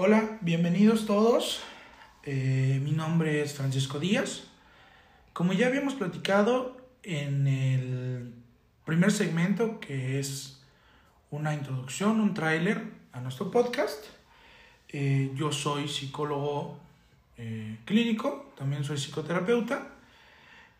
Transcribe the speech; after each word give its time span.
Hola, 0.00 0.38
bienvenidos 0.42 1.06
todos. 1.06 1.60
Eh, 2.22 2.80
mi 2.84 2.92
nombre 2.92 3.42
es 3.42 3.54
Francisco 3.54 3.98
Díaz. 3.98 4.44
Como 5.32 5.52
ya 5.54 5.66
habíamos 5.66 5.94
platicado 5.94 6.76
en 7.02 7.48
el 7.48 8.32
primer 8.84 9.10
segmento, 9.10 9.80
que 9.80 10.20
es 10.20 10.62
una 11.32 11.52
introducción, 11.52 12.20
un 12.20 12.32
tráiler 12.32 12.80
a 13.10 13.20
nuestro 13.20 13.50
podcast, 13.50 14.04
eh, 14.90 15.32
yo 15.34 15.50
soy 15.50 15.88
psicólogo 15.88 16.78
eh, 17.36 17.78
clínico, 17.84 18.52
también 18.56 18.84
soy 18.84 18.98
psicoterapeuta. 18.98 19.94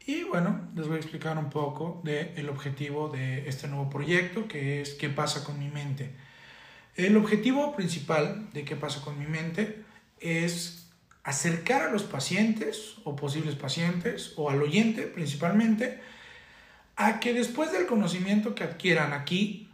Y 0.07 0.23
bueno, 0.23 0.69
les 0.77 0.87
voy 0.87 0.95
a 0.95 1.01
explicar 1.01 1.39
un 1.39 1.51
poco 1.51 2.01
del 2.05 2.49
objetivo 2.49 3.09
de 3.09 3.49
este 3.49 3.67
nuevo 3.67 3.91
proyecto, 3.91 4.47
que 4.47 4.81
es 4.81 4.95
qué 4.95 5.09
pasa 5.09 5.43
con 5.43 5.59
mi 5.59 5.71
mente. 5.71 6.28
El 6.99 7.17
objetivo 7.17 7.77
principal 7.77 8.49
de 8.53 8.65
qué 8.65 8.75
pasa 8.75 9.01
con 9.03 9.21
mi 9.21 9.27
mente 9.27 9.85
es 10.19 10.89
acercar 11.23 11.83
a 11.83 11.93
los 11.93 12.03
pacientes 12.03 12.97
o 13.05 13.15
posibles 13.15 13.55
pacientes 13.55 14.33
o 14.35 14.51
al 14.51 14.61
oyente 14.61 15.03
principalmente 15.03 16.01
a 16.97 17.21
que 17.21 17.35
después 17.35 17.71
del 17.71 17.87
conocimiento 17.87 18.57
que 18.57 18.65
adquieran 18.65 19.13
aquí 19.13 19.71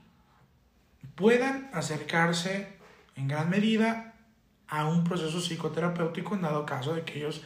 puedan 1.15 1.71
acercarse 1.73 2.69
en 3.17 3.27
gran 3.27 3.49
medida 3.49 4.13
a 4.69 4.87
un 4.87 5.03
proceso 5.03 5.41
psicoterapéutico 5.41 6.35
en 6.35 6.43
dado 6.43 6.67
caso 6.67 6.95
de 6.95 7.05
que 7.05 7.21
ellos 7.21 7.41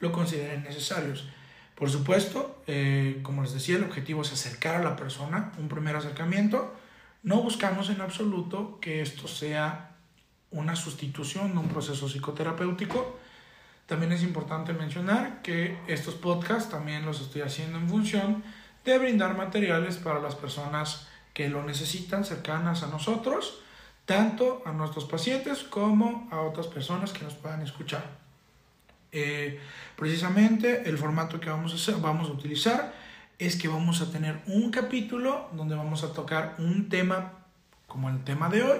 lo 0.00 0.12
consideren 0.12 0.62
necesarios. 0.62 1.26
Por 1.74 1.88
supuesto, 1.88 2.62
eh, 2.66 3.20
como 3.22 3.40
les 3.40 3.54
decía, 3.54 3.76
el 3.76 3.84
objetivo 3.84 4.20
es 4.20 4.32
acercar 4.34 4.74
a 4.74 4.84
la 4.84 4.94
persona, 4.94 5.52
un 5.56 5.68
primer 5.68 5.96
acercamiento, 5.96 6.76
no 7.22 7.42
buscamos 7.42 7.90
en 7.90 8.00
absoluto 8.00 8.78
que 8.80 9.00
esto 9.00 9.28
sea 9.28 9.96
una 10.50 10.76
sustitución 10.76 11.52
de 11.52 11.58
un 11.58 11.68
proceso 11.68 12.08
psicoterapéutico. 12.08 13.18
También 13.86 14.12
es 14.12 14.22
importante 14.22 14.72
mencionar 14.72 15.42
que 15.42 15.78
estos 15.86 16.14
podcasts 16.14 16.70
también 16.70 17.04
los 17.04 17.20
estoy 17.20 17.42
haciendo 17.42 17.78
en 17.78 17.88
función 17.88 18.42
de 18.84 18.98
brindar 18.98 19.36
materiales 19.36 19.96
para 19.96 20.20
las 20.20 20.34
personas 20.34 21.08
que 21.32 21.48
lo 21.48 21.64
necesitan 21.64 22.24
cercanas 22.24 22.82
a 22.82 22.88
nosotros, 22.88 23.60
tanto 24.04 24.62
a 24.66 24.72
nuestros 24.72 25.04
pacientes 25.04 25.62
como 25.62 26.28
a 26.30 26.40
otras 26.40 26.66
personas 26.66 27.12
que 27.12 27.24
nos 27.24 27.34
puedan 27.34 27.62
escuchar. 27.62 28.04
Eh, 29.12 29.60
precisamente 29.94 30.88
el 30.88 30.98
formato 30.98 31.38
que 31.38 31.50
vamos 31.50 31.88
a, 31.88 31.96
vamos 31.98 32.28
a 32.28 32.32
utilizar 32.32 32.94
es 33.46 33.56
que 33.56 33.66
vamos 33.66 34.00
a 34.00 34.10
tener 34.12 34.40
un 34.46 34.70
capítulo 34.70 35.48
donde 35.52 35.74
vamos 35.74 36.04
a 36.04 36.12
tocar 36.12 36.54
un 36.58 36.88
tema 36.88 37.32
como 37.88 38.08
el 38.08 38.22
tema 38.22 38.48
de 38.48 38.62
hoy 38.62 38.78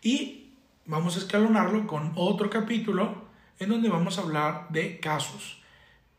y 0.00 0.52
vamos 0.86 1.16
a 1.16 1.18
escalonarlo 1.18 1.88
con 1.88 2.12
otro 2.14 2.48
capítulo 2.50 3.24
en 3.58 3.68
donde 3.68 3.88
vamos 3.88 4.18
a 4.18 4.22
hablar 4.22 4.68
de 4.68 5.00
casos. 5.00 5.60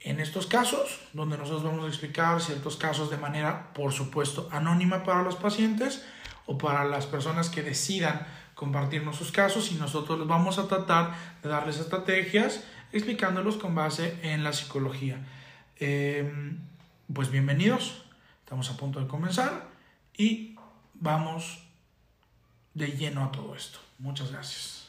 En 0.01 0.19
estos 0.19 0.47
casos, 0.47 0.99
donde 1.13 1.37
nosotros 1.37 1.63
vamos 1.63 1.85
a 1.85 1.87
explicar 1.87 2.41
ciertos 2.41 2.75
casos 2.75 3.09
de 3.09 3.17
manera, 3.17 3.71
por 3.73 3.93
supuesto, 3.93 4.49
anónima 4.51 5.03
para 5.03 5.23
los 5.23 5.37
pacientes 5.37 6.05
o 6.47 6.57
para 6.57 6.83
las 6.83 7.05
personas 7.05 7.49
que 7.49 7.63
decidan 7.63 8.27
compartirnos 8.53 9.15
sus 9.15 9.31
casos 9.31 9.71
y 9.71 9.75
nosotros 9.75 10.27
vamos 10.27 10.59
a 10.59 10.67
tratar 10.67 11.15
de 11.41 11.47
darles 11.47 11.79
estrategias 11.79 12.65
explicándolos 12.91 13.55
con 13.55 13.75
base 13.75 14.19
en 14.23 14.43
la 14.43 14.51
psicología. 14.51 15.25
Eh, 15.79 16.29
pues 17.13 17.29
bienvenidos, 17.29 18.03
estamos 18.43 18.69
a 18.69 18.77
punto 18.77 18.99
de 18.99 19.07
comenzar 19.07 19.67
y 20.15 20.55
vamos 20.93 21.63
de 22.73 22.87
lleno 22.87 23.23
a 23.23 23.31
todo 23.31 23.55
esto. 23.55 23.79
Muchas 23.99 24.31
gracias. 24.31 24.87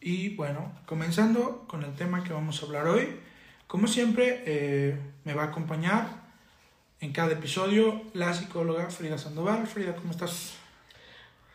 Y 0.00 0.34
bueno, 0.36 0.72
comenzando 0.86 1.64
con 1.68 1.82
el 1.84 1.94
tema 1.94 2.24
que 2.24 2.32
vamos 2.32 2.62
a 2.62 2.66
hablar 2.66 2.86
hoy, 2.86 3.20
como 3.66 3.86
siempre 3.86 4.42
eh, 4.46 4.98
me 5.24 5.34
va 5.34 5.44
a 5.44 5.46
acompañar 5.46 6.22
en 7.00 7.12
cada 7.12 7.32
episodio 7.32 8.02
la 8.14 8.32
psicóloga 8.32 8.90
Frida 8.90 9.18
Sandoval. 9.18 9.66
Frida, 9.66 9.94
¿cómo 9.94 10.12
estás? 10.12 10.61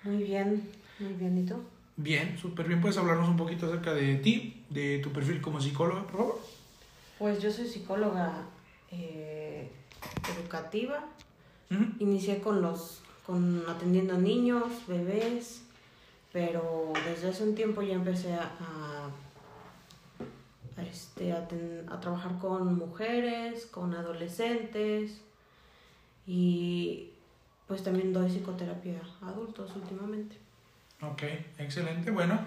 Muy 0.04 0.24
bien, 0.24 0.70
muy 1.00 1.14
bien. 1.14 1.38
¿Y 1.38 1.46
tú? 1.46 1.56
Bien, 1.96 2.38
súper 2.38 2.68
bien. 2.68 2.80
¿Puedes 2.80 2.98
hablarnos 2.98 3.28
un 3.28 3.38
poquito 3.38 3.66
acerca 3.66 3.94
de 3.94 4.16
ti, 4.16 4.64
de 4.70 5.00
tu 5.00 5.12
perfil 5.12 5.42
como 5.42 5.60
psicóloga, 5.60 6.04
por 6.04 6.18
favor? 6.18 6.40
Pues 7.18 7.42
yo 7.42 7.52
soy 7.52 7.68
psicóloga 7.68 8.44
eh, 8.92 9.70
educativa. 10.38 11.04
Inicié 12.00 12.40
con 12.40 12.62
los, 12.62 13.02
con 13.26 13.64
atendiendo 13.68 14.18
niños, 14.18 14.64
bebés, 14.88 15.64
pero 16.32 16.94
desde 17.06 17.30
hace 17.30 17.44
un 17.44 17.56
tiempo 17.56 17.82
ya 17.82 17.96
empecé 17.96 18.34
a, 18.34 18.52
a, 20.78 20.84
este, 20.84 21.34
a, 21.34 21.40
a 21.40 22.00
trabajar 22.00 22.38
con 22.40 22.78
mujeres, 22.78 23.66
con 23.66 23.94
adolescentes 23.96 25.20
y 26.26 27.10
pues 27.68 27.84
también 27.84 28.14
doy 28.14 28.30
psicoterapia 28.30 29.00
a 29.22 29.30
adultos 29.30 29.72
últimamente. 29.76 30.38
Ok, 31.02 31.24
excelente. 31.58 32.12
Bueno, 32.12 32.40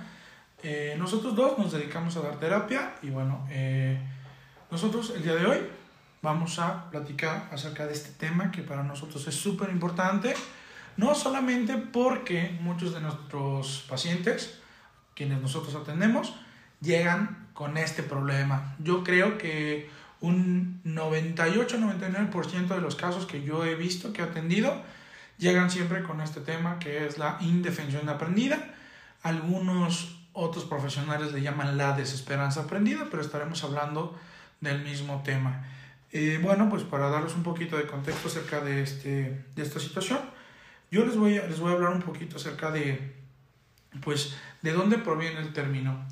eh, 0.62 0.97
nosotros 0.98 1.36
dos 1.36 1.58
nos 1.58 1.72
dedicamos 1.72 2.16
a 2.16 2.20
dar 2.20 2.38
terapia 2.38 2.94
y 3.03 3.10
bueno, 3.10 3.47
eh, 3.50 3.98
nosotros 4.70 5.12
el 5.14 5.22
día 5.22 5.34
de 5.34 5.47
hoy 5.47 5.58
vamos 6.22 6.58
a 6.58 6.91
platicar 6.91 7.48
acerca 7.53 7.86
de 7.86 7.92
este 7.92 8.10
tema 8.10 8.50
que 8.50 8.62
para 8.62 8.82
nosotros 8.82 9.26
es 9.26 9.34
súper 9.34 9.70
importante, 9.70 10.34
no 10.97 11.14
solamente 11.14 11.76
porque 11.76 12.58
muchos 12.60 12.92
de 12.92 13.00
nuestros 13.00 13.87
pacientes, 13.88 14.58
quienes 15.14 15.41
nosotros 15.41 15.75
atendemos, 15.75 16.34
llegan 16.81 17.48
con 17.52 17.76
este 17.76 18.02
problema. 18.02 18.75
Yo 18.78 19.04
creo 19.04 19.38
que 19.38 19.91
un 20.20 20.82
98-99% 20.84 22.69
de 22.69 22.81
los 22.81 22.97
casos 22.97 23.26
que 23.26 23.42
yo 23.42 23.64
he 23.64 23.75
visto, 23.75 24.12
que 24.12 24.22
he 24.22 24.25
atendido, 24.25 24.82
llegan 25.41 25.71
siempre 25.71 26.03
con 26.03 26.21
este 26.21 26.41
tema 26.41 26.78
que 26.78 27.06
es 27.06 27.19
la 27.19 27.39
indefensión 27.41 28.09
aprendida. 28.09 28.75
Algunos 29.23 30.17
otros 30.33 30.65
profesionales 30.65 31.33
le 31.33 31.41
llaman 31.41 31.77
la 31.77 31.97
desesperanza 31.97 32.62
aprendida, 32.62 33.09
pero 33.11 33.23
estaremos 33.23 33.65
hablando 33.65 34.17
del 34.61 34.83
mismo 34.84 35.23
tema. 35.25 35.67
Eh, 36.12 36.39
bueno, 36.43 36.69
pues 36.69 36.83
para 36.84 37.09
darles 37.09 37.34
un 37.34 37.43
poquito 37.43 37.77
de 37.77 37.87
contexto 37.87 38.29
acerca 38.29 38.61
de, 38.61 38.83
este, 38.83 39.45
de 39.56 39.62
esta 39.62 39.81
situación, 39.81 40.21
yo 40.91 41.05
les 41.06 41.17
voy, 41.17 41.39
a, 41.39 41.47
les 41.47 41.59
voy 41.59 41.71
a 41.71 41.75
hablar 41.75 41.93
un 41.93 42.03
poquito 42.03 42.37
acerca 42.37 42.71
de, 42.71 43.15
pues, 44.03 44.37
de 44.61 44.73
dónde 44.73 44.99
proviene 44.99 45.41
el 45.41 45.53
término. 45.53 46.05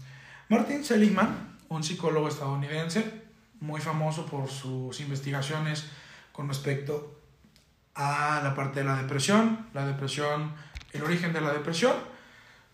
Martin 0.48 0.84
Seligman, 0.84 1.56
un 1.68 1.84
psicólogo 1.84 2.28
estadounidense, 2.28 3.22
muy 3.60 3.80
famoso 3.80 4.24
por 4.26 4.48
sus 4.48 5.00
investigaciones 5.00 5.90
con 6.32 6.48
respecto 6.48 7.17
a 7.98 8.40
la 8.44 8.54
parte 8.54 8.80
de 8.80 8.86
la 8.86 8.96
depresión, 8.96 9.66
la 9.74 9.84
depresión, 9.84 10.52
el 10.92 11.02
origen 11.02 11.32
de 11.32 11.40
la 11.40 11.52
depresión, 11.52 11.94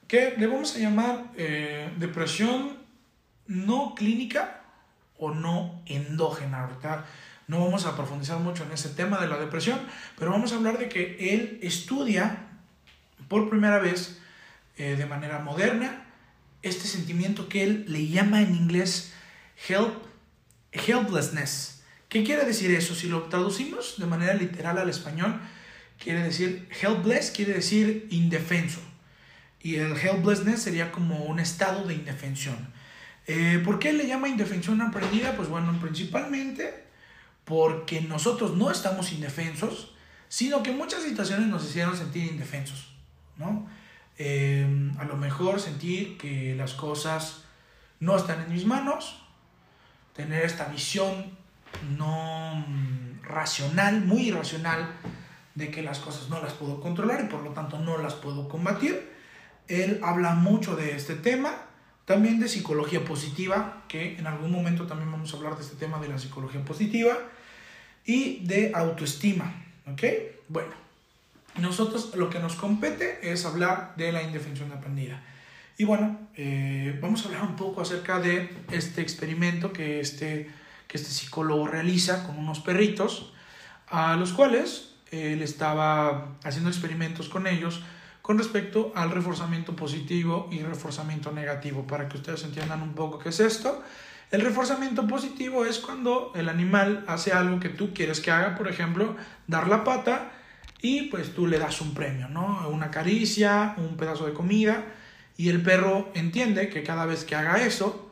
que 0.06 0.34
le 0.36 0.46
vamos 0.46 0.76
a 0.76 0.78
llamar 0.78 1.24
eh, 1.36 1.90
depresión 1.96 2.76
no 3.46 3.94
clínica 3.94 4.60
o 5.18 5.30
no 5.30 5.80
endógena. 5.86 6.64
Ahorita 6.64 7.06
no 7.48 7.64
vamos 7.64 7.86
a 7.86 7.96
profundizar 7.96 8.38
mucho 8.38 8.64
en 8.64 8.72
ese 8.72 8.90
tema 8.90 9.18
de 9.18 9.26
la 9.26 9.38
depresión, 9.38 9.80
pero 10.18 10.30
vamos 10.30 10.52
a 10.52 10.56
hablar 10.56 10.76
de 10.76 10.90
que 10.90 11.16
él 11.32 11.58
estudia 11.62 12.46
por 13.26 13.48
primera 13.48 13.78
vez 13.78 14.20
eh, 14.76 14.94
de 14.96 15.06
manera 15.06 15.38
moderna 15.38 16.04
este 16.60 16.86
sentimiento 16.86 17.48
que 17.48 17.64
él 17.64 17.86
le 17.88 18.08
llama 18.08 18.42
en 18.42 18.54
inglés 18.54 19.14
help, 19.68 20.04
helplessness 20.72 21.82
¿Qué 22.14 22.22
quiere 22.22 22.44
decir 22.44 22.70
eso? 22.70 22.94
Si 22.94 23.08
lo 23.08 23.24
traducimos 23.24 23.96
de 23.98 24.06
manera 24.06 24.34
literal 24.34 24.78
al 24.78 24.88
español, 24.88 25.40
quiere 25.98 26.22
decir 26.22 26.68
helpless, 26.80 27.32
quiere 27.32 27.54
decir 27.54 28.06
indefenso. 28.08 28.78
Y 29.60 29.74
el 29.78 29.96
helplessness 29.96 30.62
sería 30.62 30.92
como 30.92 31.24
un 31.24 31.40
estado 31.40 31.84
de 31.84 31.94
indefensión. 31.94 32.72
Eh, 33.26 33.60
¿Por 33.64 33.80
qué 33.80 33.92
le 33.92 34.06
llama 34.06 34.28
indefensión 34.28 34.80
aprendida? 34.80 35.34
Pues 35.34 35.48
bueno, 35.48 35.76
principalmente 35.80 36.84
porque 37.44 38.00
nosotros 38.00 38.54
no 38.56 38.70
estamos 38.70 39.10
indefensos, 39.10 39.92
sino 40.28 40.62
que 40.62 40.70
muchas 40.70 41.02
situaciones 41.02 41.48
nos 41.48 41.64
hicieron 41.68 41.96
sentir 41.96 42.30
indefensos, 42.30 42.94
¿no? 43.38 43.68
Eh, 44.18 44.92
a 45.00 45.04
lo 45.04 45.16
mejor 45.16 45.60
sentir 45.60 46.16
que 46.16 46.54
las 46.54 46.74
cosas 46.74 47.42
no 47.98 48.16
están 48.16 48.40
en 48.42 48.52
mis 48.52 48.66
manos, 48.66 49.20
tener 50.14 50.44
esta 50.44 50.66
visión 50.66 51.42
no 51.96 52.64
racional, 53.22 54.04
muy 54.04 54.28
irracional, 54.28 54.90
de 55.54 55.70
que 55.70 55.82
las 55.82 55.98
cosas 55.98 56.28
no 56.28 56.42
las 56.42 56.52
puedo 56.52 56.80
controlar 56.80 57.22
y 57.24 57.28
por 57.28 57.42
lo 57.42 57.50
tanto 57.50 57.78
no 57.78 57.98
las 57.98 58.14
puedo 58.14 58.48
combatir. 58.48 59.12
Él 59.68 60.00
habla 60.02 60.34
mucho 60.34 60.76
de 60.76 60.96
este 60.96 61.14
tema 61.14 61.54
también 62.04 62.38
de 62.38 62.48
psicología 62.48 63.04
positiva, 63.04 63.84
que 63.88 64.18
en 64.18 64.26
algún 64.26 64.50
momento 64.50 64.86
también 64.86 65.10
vamos 65.10 65.32
a 65.32 65.36
hablar 65.38 65.56
de 65.56 65.62
este 65.62 65.76
tema 65.76 65.98
de 66.00 66.08
la 66.08 66.18
psicología 66.18 66.62
positiva, 66.62 67.16
y 68.04 68.44
de 68.44 68.72
autoestima, 68.74 69.64
¿ok? 69.90 70.02
Bueno, 70.48 70.72
nosotros 71.56 72.14
lo 72.16 72.28
que 72.28 72.38
nos 72.38 72.54
compete 72.54 73.32
es 73.32 73.46
hablar 73.46 73.94
de 73.96 74.12
la 74.12 74.22
indefensión 74.22 74.70
aprendida. 74.72 75.22
Y 75.78 75.84
bueno, 75.84 76.28
eh, 76.36 76.98
vamos 77.00 77.24
a 77.24 77.28
hablar 77.28 77.42
un 77.42 77.56
poco 77.56 77.80
acerca 77.80 78.20
de 78.20 78.50
este 78.70 79.00
experimento 79.00 79.72
que 79.72 80.00
este, 80.00 80.50
este 80.96 81.10
psicólogo 81.10 81.66
realiza 81.66 82.26
con 82.26 82.38
unos 82.38 82.60
perritos, 82.60 83.32
a 83.88 84.16
los 84.16 84.32
cuales 84.32 84.94
él 85.10 85.42
estaba 85.42 86.36
haciendo 86.42 86.70
experimentos 86.70 87.28
con 87.28 87.46
ellos 87.46 87.82
con 88.22 88.38
respecto 88.38 88.90
al 88.94 89.10
reforzamiento 89.10 89.76
positivo 89.76 90.48
y 90.50 90.60
reforzamiento 90.62 91.30
negativo. 91.30 91.86
Para 91.86 92.08
que 92.08 92.16
ustedes 92.16 92.42
entiendan 92.44 92.80
un 92.80 92.94
poco 92.94 93.18
qué 93.18 93.28
es 93.28 93.38
esto, 93.38 93.82
el 94.30 94.40
reforzamiento 94.40 95.06
positivo 95.06 95.66
es 95.66 95.78
cuando 95.78 96.32
el 96.34 96.48
animal 96.48 97.04
hace 97.06 97.32
algo 97.32 97.60
que 97.60 97.68
tú 97.68 97.92
quieres 97.92 98.20
que 98.20 98.30
haga, 98.30 98.56
por 98.56 98.68
ejemplo, 98.68 99.14
dar 99.46 99.68
la 99.68 99.84
pata 99.84 100.32
y 100.80 101.02
pues 101.02 101.34
tú 101.34 101.46
le 101.46 101.58
das 101.58 101.80
un 101.80 101.92
premio, 101.94 102.28
¿no? 102.28 102.66
Una 102.68 102.90
caricia, 102.90 103.74
un 103.76 103.96
pedazo 103.96 104.26
de 104.26 104.32
comida 104.32 104.84
y 105.36 105.50
el 105.50 105.62
perro 105.62 106.10
entiende 106.14 106.68
que 106.68 106.82
cada 106.82 107.06
vez 107.06 107.24
que 107.24 107.34
haga 107.34 107.64
eso, 107.64 108.10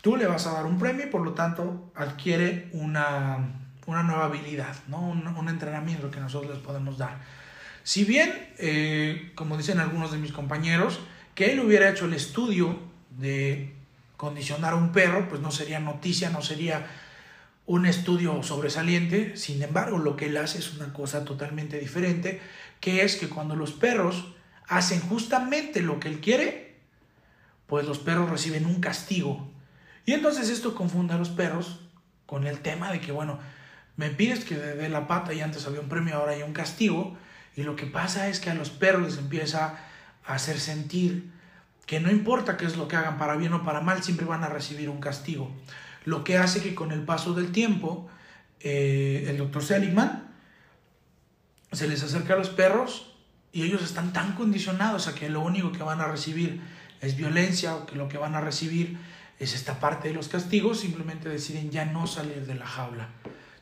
tú 0.00 0.16
le 0.16 0.26
vas 0.26 0.46
a 0.46 0.52
dar 0.52 0.66
un 0.66 0.78
premio 0.78 1.06
y 1.06 1.10
por 1.10 1.22
lo 1.22 1.32
tanto 1.32 1.92
adquiere 1.94 2.68
una, 2.72 3.38
nueva 3.86 4.26
habilidad, 4.26 4.74
¿no? 4.88 5.00
Un, 5.00 5.26
un 5.26 5.48
entrenamiento 5.48 6.10
que 6.10 6.20
nosotros 6.20 6.52
les 6.52 6.60
podemos 6.60 6.98
dar. 6.98 7.18
Si 7.82 8.04
bien, 8.04 8.32
eh, 8.58 9.32
como 9.34 9.56
dicen 9.56 9.80
algunos 9.80 10.12
de 10.12 10.18
mis 10.18 10.32
compañeros, 10.32 11.00
que 11.34 11.52
él 11.52 11.60
hubiera 11.60 11.90
hecho 11.90 12.04
el 12.04 12.14
estudio 12.14 12.78
de 13.10 13.74
condicionar 14.16 14.74
a 14.74 14.76
un 14.76 14.92
perro, 14.92 15.28
pues 15.28 15.40
no 15.40 15.50
sería 15.50 15.80
noticia, 15.80 16.30
no 16.30 16.42
sería 16.42 16.86
un 17.66 17.86
estudio 17.86 18.42
sobresaliente. 18.42 19.36
Sin 19.36 19.62
embargo, 19.62 19.98
lo 19.98 20.16
que 20.16 20.26
él 20.26 20.36
hace 20.36 20.58
es 20.58 20.74
una 20.74 20.92
cosa 20.92 21.24
totalmente 21.24 21.78
diferente, 21.78 22.40
que 22.80 23.02
es 23.02 23.16
que 23.16 23.28
cuando 23.28 23.56
los 23.56 23.72
perros 23.72 24.34
hacen 24.68 25.00
justamente 25.00 25.80
lo 25.80 25.98
que 25.98 26.08
él 26.08 26.20
quiere, 26.20 26.76
pues 27.66 27.86
los 27.86 27.98
perros 27.98 28.30
reciben 28.30 28.66
un 28.66 28.80
castigo. 28.80 29.50
Y 30.06 30.12
entonces 30.12 30.48
esto 30.48 30.74
confunde 30.74 31.14
a 31.14 31.18
los 31.18 31.30
perros 31.30 31.80
con 32.26 32.46
el 32.46 32.60
tema 32.60 32.90
de 32.92 33.00
que, 33.00 33.12
bueno, 33.12 33.38
me 33.96 34.10
pides 34.10 34.44
que 34.44 34.56
dé 34.56 34.88
la 34.88 35.06
pata 35.06 35.34
y 35.34 35.40
antes 35.40 35.66
había 35.66 35.80
un 35.80 35.88
premio, 35.88 36.16
ahora 36.16 36.32
hay 36.32 36.42
un 36.42 36.52
castigo. 36.52 37.16
Y 37.56 37.62
lo 37.62 37.76
que 37.76 37.86
pasa 37.86 38.28
es 38.28 38.40
que 38.40 38.50
a 38.50 38.54
los 38.54 38.70
perros 38.70 39.02
les 39.02 39.18
empieza 39.18 39.78
a 40.24 40.34
hacer 40.34 40.58
sentir 40.58 41.30
que 41.86 41.98
no 42.00 42.10
importa 42.10 42.56
qué 42.56 42.66
es 42.66 42.76
lo 42.76 42.86
que 42.86 42.96
hagan, 42.96 43.18
para 43.18 43.36
bien 43.36 43.52
o 43.52 43.64
para 43.64 43.80
mal, 43.80 44.02
siempre 44.02 44.24
van 44.24 44.44
a 44.44 44.48
recibir 44.48 44.88
un 44.88 45.00
castigo. 45.00 45.50
Lo 46.04 46.22
que 46.22 46.38
hace 46.38 46.62
que 46.62 46.74
con 46.74 46.92
el 46.92 47.02
paso 47.02 47.34
del 47.34 47.50
tiempo, 47.50 48.08
eh, 48.60 49.26
el 49.28 49.36
doctor 49.36 49.62
Seligman 49.62 50.28
se 51.72 51.88
les 51.88 52.02
acerca 52.02 52.34
a 52.34 52.36
los 52.36 52.48
perros 52.48 53.12
y 53.52 53.62
ellos 53.62 53.82
están 53.82 54.12
tan 54.12 54.34
condicionados 54.34 55.08
a 55.08 55.14
que 55.14 55.28
lo 55.28 55.40
único 55.40 55.72
que 55.72 55.82
van 55.82 56.00
a 56.00 56.06
recibir 56.06 56.60
es 57.00 57.16
violencia 57.16 57.74
o 57.74 57.86
que 57.86 57.96
lo 57.96 58.08
que 58.08 58.18
van 58.18 58.34
a 58.34 58.40
recibir 58.40 58.98
es 59.40 59.54
esta 59.54 59.80
parte 59.80 60.08
de 60.08 60.14
los 60.14 60.28
castigos, 60.28 60.78
simplemente 60.78 61.28
deciden 61.28 61.70
ya 61.70 61.84
no 61.84 62.06
salir 62.06 62.46
de 62.46 62.54
la 62.54 62.66
jaula 62.66 63.08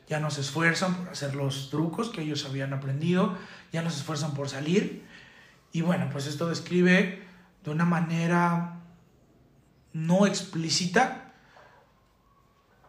ya 0.09 0.19
no 0.19 0.31
se 0.31 0.41
esfuerzan 0.41 0.95
por 0.95 1.09
hacer 1.09 1.35
los 1.35 1.69
trucos 1.69 2.09
que 2.09 2.21
ellos 2.21 2.43
habían 2.45 2.73
aprendido, 2.73 3.37
ya 3.71 3.83
no 3.83 3.91
se 3.91 3.99
esfuerzan 3.99 4.33
por 4.33 4.49
salir. 4.49 5.05
Y 5.71 5.81
bueno, 5.81 6.09
pues 6.11 6.25
esto 6.25 6.49
describe 6.49 7.21
de 7.63 7.69
una 7.69 7.85
manera 7.85 8.79
no 9.93 10.25
explícita 10.25 11.31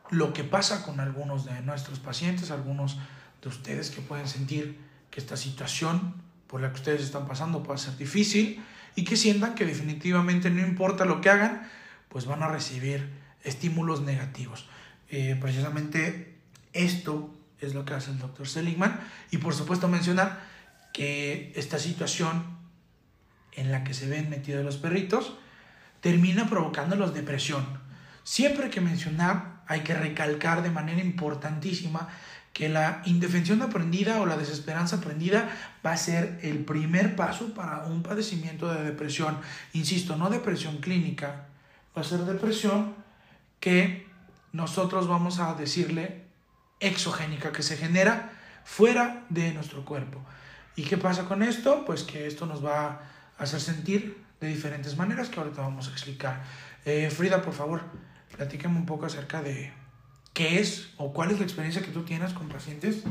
lo 0.09 0.33
que 0.33 0.45
pasa 0.45 0.83
con 0.83 0.99
algunos 0.99 1.45
de 1.45 1.61
nuestros 1.61 1.99
pacientes, 1.99 2.51
algunos 2.51 2.99
de 3.43 3.51
ustedes 3.51 3.91
que 3.91 4.01
pueden 4.01 4.27
sentir 4.27 4.81
que 5.11 5.21
esta 5.21 5.37
situación 5.37 6.15
por 6.47 6.63
la 6.63 6.71
que 6.71 6.77
ustedes 6.77 7.03
están 7.03 7.29
pasando 7.29 7.63
puede 7.63 7.79
ser 7.79 7.99
difícil 7.99 8.65
y 8.97 9.05
que 9.05 9.17
sientan 9.17 9.55
que 9.55 9.67
definitivamente 9.67 10.51
no 10.51 10.67
importa 10.67 11.05
lo 11.05 11.21
que 11.21 11.29
hagan, 11.29 11.71
pues 12.11 12.27
van 12.27 12.43
a 12.43 12.49
recibir 12.49 13.09
estímulos 13.43 14.03
negativos. 14.03 14.69
Eh, 15.09 15.37
precisamente 15.41 16.37
esto 16.75 17.35
es 17.61 17.75
lo 17.75 17.85
que 17.85 17.95
hace 17.95 18.11
el 18.11 18.19
doctor 18.19 18.47
Seligman. 18.47 19.01
Y 19.31 19.39
por 19.39 19.55
supuesto 19.55 19.89
mencionar 19.89 20.41
que 20.93 21.53
esta 21.57 21.79
situación 21.79 22.59
en 23.53 23.73
la 23.73 23.85
que 23.85 23.95
se 23.95 24.09
ven 24.09 24.29
metidos 24.29 24.65
los 24.65 24.77
perritos 24.77 25.35
termina 26.01 26.49
provocándolos 26.49 27.15
depresión. 27.15 27.65
Siempre 28.25 28.71
que 28.71 28.81
mencionar, 28.81 29.63
hay 29.67 29.81
que 29.81 29.95
recalcar 29.95 30.63
de 30.63 30.71
manera 30.71 31.01
importantísima 31.01 32.09
que 32.53 32.69
la 32.69 33.03
indefensión 33.05 33.63
aprendida 33.63 34.21
o 34.21 34.27
la 34.27 34.37
desesperanza 34.37 34.97
aprendida 34.97 35.49
va 35.87 35.93
a 35.93 35.97
ser 35.97 36.41
el 36.43 36.65
primer 36.65 37.15
paso 37.15 37.55
para 37.55 37.85
un 37.87 38.03
padecimiento 38.03 38.73
de 38.73 38.83
depresión. 38.83 39.39
Insisto, 39.73 40.17
no 40.17 40.31
depresión 40.31 40.79
clínica, 40.79 41.47
va 41.97 42.03
a 42.03 42.05
ser 42.05 42.21
depresión 42.21 42.95
que 43.59 44.07
nosotros 44.53 45.09
vamos 45.09 45.39
a 45.39 45.55
decirle 45.55 46.25
exogénica 46.81 47.53
que 47.53 47.63
se 47.63 47.77
genera 47.77 48.33
fuera 48.65 49.25
de 49.29 49.53
nuestro 49.53 49.85
cuerpo. 49.85 50.21
¿Y 50.77 50.85
qué 50.85 50.97
pasa 50.97 51.25
con 51.25 51.43
esto? 51.43 51.85
Pues 51.85 52.05
que 52.05 52.27
esto 52.27 52.47
nos 52.47 52.65
va 52.65 52.87
a 53.39 53.43
hacer 53.43 53.61
sentir 53.61 54.23
de 54.41 54.49
diferentes 54.49 54.97
maneras 54.97 55.29
que 55.29 55.39
ahorita 55.39 55.63
vamos 55.63 55.89
a 55.89 55.93
explicar. 55.93 56.43
Eh, 56.85 57.11
Frida, 57.11 57.43
por 57.43 57.53
favor, 57.53 57.83
platícame 58.37 58.79
un 58.79 58.87
poco 58.87 59.07
acerca 59.07 59.43
de 59.43 59.73
qué 60.33 60.61
es 60.61 60.91
o 60.97 61.13
cuál 61.13 61.31
es 61.31 61.39
la 61.39 61.45
experiencia 61.45 61.83
que 61.83 61.91
tú 61.91 62.05
tienes 62.05 62.33
con 62.33 62.49
pacientes 62.49 63.03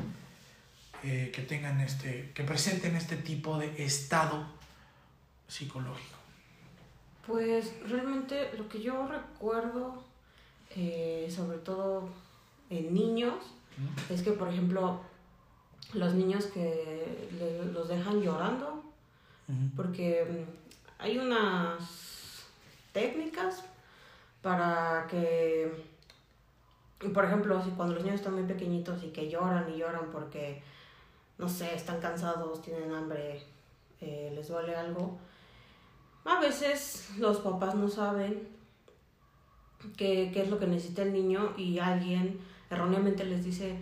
eh, 1.04 1.32
que 1.34 1.44
tengan 1.44 1.80
este, 1.82 2.32
que 2.34 2.44
presenten 2.44 2.96
este 2.96 3.16
tipo 3.16 3.58
de 3.58 3.86
estado 3.86 4.48
psicológico. 5.48 6.19
Pues 7.26 7.74
realmente 7.88 8.52
lo 8.58 8.68
que 8.68 8.82
yo 8.82 9.08
recuerdo, 9.08 10.04
eh, 10.76 11.28
sobre 11.34 11.58
todo 11.60 12.10
en 12.70 12.94
niños, 12.94 13.36
es 14.10 14.22
que, 14.24 14.32
por 14.32 14.50
ejemplo, 14.50 15.00
los 15.94 16.14
niños 16.14 16.46
que 16.46 17.30
los 17.74 17.88
dejan 17.88 18.22
llorando, 18.22 18.84
porque 19.76 20.26
mm, 20.26 21.02
hay 21.02 21.18
unas 21.18 21.80
técnicas 22.92 23.64
para 24.42 25.08
que, 25.10 25.86
por 27.14 27.26
ejemplo, 27.26 27.64
si 27.64 27.72
cuando 27.72 27.96
los 27.96 28.04
niños 28.04 28.20
están 28.20 28.36
muy 28.36 28.44
pequeñitos 28.44 29.04
y 29.04 29.10
que 29.10 29.30
lloran 29.30 29.70
y 29.72 29.78
lloran 29.78 30.12
porque, 30.12 30.62
no 31.38 31.50
sé, 31.50 31.74
están 31.74 32.00
cansados, 32.00 32.62
tienen 32.62 32.94
hambre, 32.94 33.42
eh, 34.02 34.32
les 34.34 34.48
duele 34.48 34.76
algo, 34.76 35.18
a 36.26 36.40
veces 36.40 37.10
los 37.18 37.38
papás 37.40 37.76
no 37.76 37.88
saben 37.88 38.48
qué, 39.98 40.32
qué 40.34 40.42
es 40.42 40.50
lo 40.50 40.60
que 40.60 40.68
necesita 40.68 41.04
el 41.04 41.14
niño 41.14 41.54
y 41.58 41.80
alguien 41.80 42.40
erróneamente 42.70 43.24
les 43.26 43.44
dice, 43.44 43.80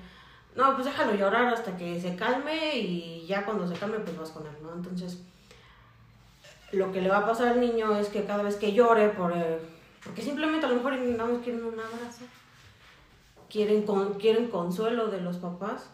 no, 0.56 0.74
pues 0.74 0.86
déjalo 0.86 1.16
llorar 1.16 1.54
hasta 1.54 1.78
que 1.78 2.00
se 2.02 2.16
calme 2.16 2.78
y 2.78 3.26
ya 3.28 3.46
cuando 3.46 3.68
se 3.68 3.76
calme 3.76 4.00
pues 4.00 4.18
vas 4.18 4.32
con 4.32 4.46
él, 4.48 4.56
¿no? 4.64 4.74
Entonces, 4.74 5.22
lo 6.72 6.92
que 6.92 7.02
le 7.02 7.10
va 7.10 7.20
a 7.20 7.26
pasar 7.26 7.50
al 7.50 7.62
niño 7.62 7.96
es 7.96 8.10
que 8.10 8.26
cada 8.26 8.44
vez 8.44 8.56
que 8.56 8.74
llore, 8.74 9.10
por, 9.10 9.34
porque 10.04 10.22
simplemente 10.22 10.66
a 10.66 10.70
lo 10.70 10.76
mejor 10.76 10.98
no 10.98 11.42
quieren 11.42 11.64
un 11.64 11.80
abrazo, 11.80 12.26
quieren, 13.50 13.84
con, 13.84 14.16
quieren 14.16 14.50
consuelo 14.50 15.08
de 15.08 15.22
los 15.22 15.38
papás, 15.38 15.90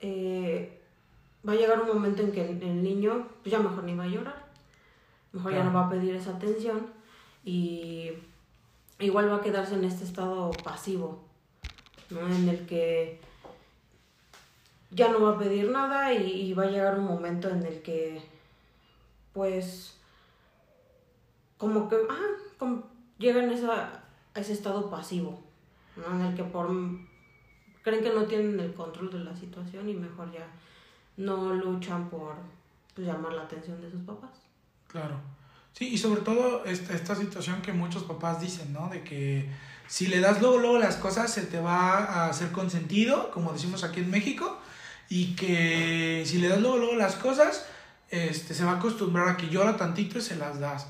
eh, 0.00 0.80
va 1.46 1.52
a 1.52 1.56
llegar 1.56 1.80
un 1.80 1.88
momento 1.88 2.22
en 2.22 2.32
que 2.32 2.48
el, 2.48 2.82
niño 2.82 3.28
pues 3.42 3.52
ya 3.52 3.58
mejor 3.58 3.84
ni 3.84 3.94
va 3.94 4.04
a 4.04 4.08
llorar, 4.08 4.44
mejor 5.34 5.52
ya 5.52 5.64
no 5.64 5.72
va 5.72 5.86
a 5.86 5.90
pedir 5.90 6.14
esa 6.14 6.30
atención 6.30 6.86
y 7.44 8.12
igual 8.98 9.30
va 9.30 9.36
a 9.36 9.42
quedarse 9.42 9.74
en 9.74 9.84
este 9.84 10.04
estado 10.04 10.50
pasivo 10.62 11.20
en 12.10 12.48
el 12.48 12.66
que 12.66 13.20
ya 14.90 15.10
no 15.10 15.20
va 15.20 15.30
a 15.30 15.38
pedir 15.38 15.70
nada 15.70 16.12
y, 16.12 16.52
va 16.54 16.64
a 16.64 16.70
llegar 16.70 16.98
un 16.98 17.06
momento 17.06 17.48
en 17.48 17.64
el 17.64 17.82
que, 17.82 18.22
pues, 19.32 19.98
como 21.58 21.88
que, 21.88 21.96
ah, 22.08 22.28
como 22.58 22.84
llegan 23.18 23.50
esa, 23.50 24.04
a 24.34 24.40
ese 24.40 24.52
estado 24.52 24.88
pasivo, 24.90 25.40
En 25.96 26.20
el 26.20 26.34
que 26.34 26.44
por 26.44 26.68
creen 27.82 28.02
que 28.02 28.12
no 28.12 28.24
tienen 28.24 28.58
el 28.58 28.74
control 28.74 29.10
de 29.10 29.20
la 29.20 29.36
situación 29.36 29.88
y 29.88 29.94
mejor 29.94 30.32
ya 30.32 30.46
no 31.16 31.54
luchan 31.54 32.08
por 32.08 32.34
pues, 32.94 33.06
llamar 33.06 33.32
la 33.32 33.42
atención 33.42 33.80
de 33.80 33.90
sus 33.90 34.00
papás. 34.02 34.43
Claro. 34.94 35.20
Sí, 35.72 35.88
y 35.88 35.98
sobre 35.98 36.20
todo 36.20 36.64
esta, 36.66 36.94
esta 36.94 37.16
situación 37.16 37.60
que 37.62 37.72
muchos 37.72 38.04
papás 38.04 38.40
dicen, 38.40 38.72
¿no? 38.72 38.88
De 38.90 39.02
que 39.02 39.50
si 39.88 40.06
le 40.06 40.20
das 40.20 40.40
luego, 40.40 40.58
luego 40.58 40.78
las 40.78 40.94
cosas, 40.94 41.32
se 41.32 41.42
te 41.42 41.58
va 41.58 41.96
a 41.98 42.28
hacer 42.28 42.52
consentido, 42.52 43.32
como 43.32 43.52
decimos 43.52 43.82
aquí 43.82 43.98
en 43.98 44.10
México, 44.12 44.56
y 45.08 45.34
que 45.34 46.22
si 46.24 46.38
le 46.38 46.46
das 46.46 46.60
luego, 46.60 46.78
luego 46.78 46.94
las 46.94 47.16
cosas, 47.16 47.66
este, 48.08 48.54
se 48.54 48.64
va 48.64 48.74
a 48.74 48.76
acostumbrar 48.76 49.30
a 49.30 49.36
que 49.36 49.48
llora 49.48 49.76
tantito 49.76 50.18
y 50.18 50.22
se 50.22 50.36
las 50.36 50.60
das. 50.60 50.86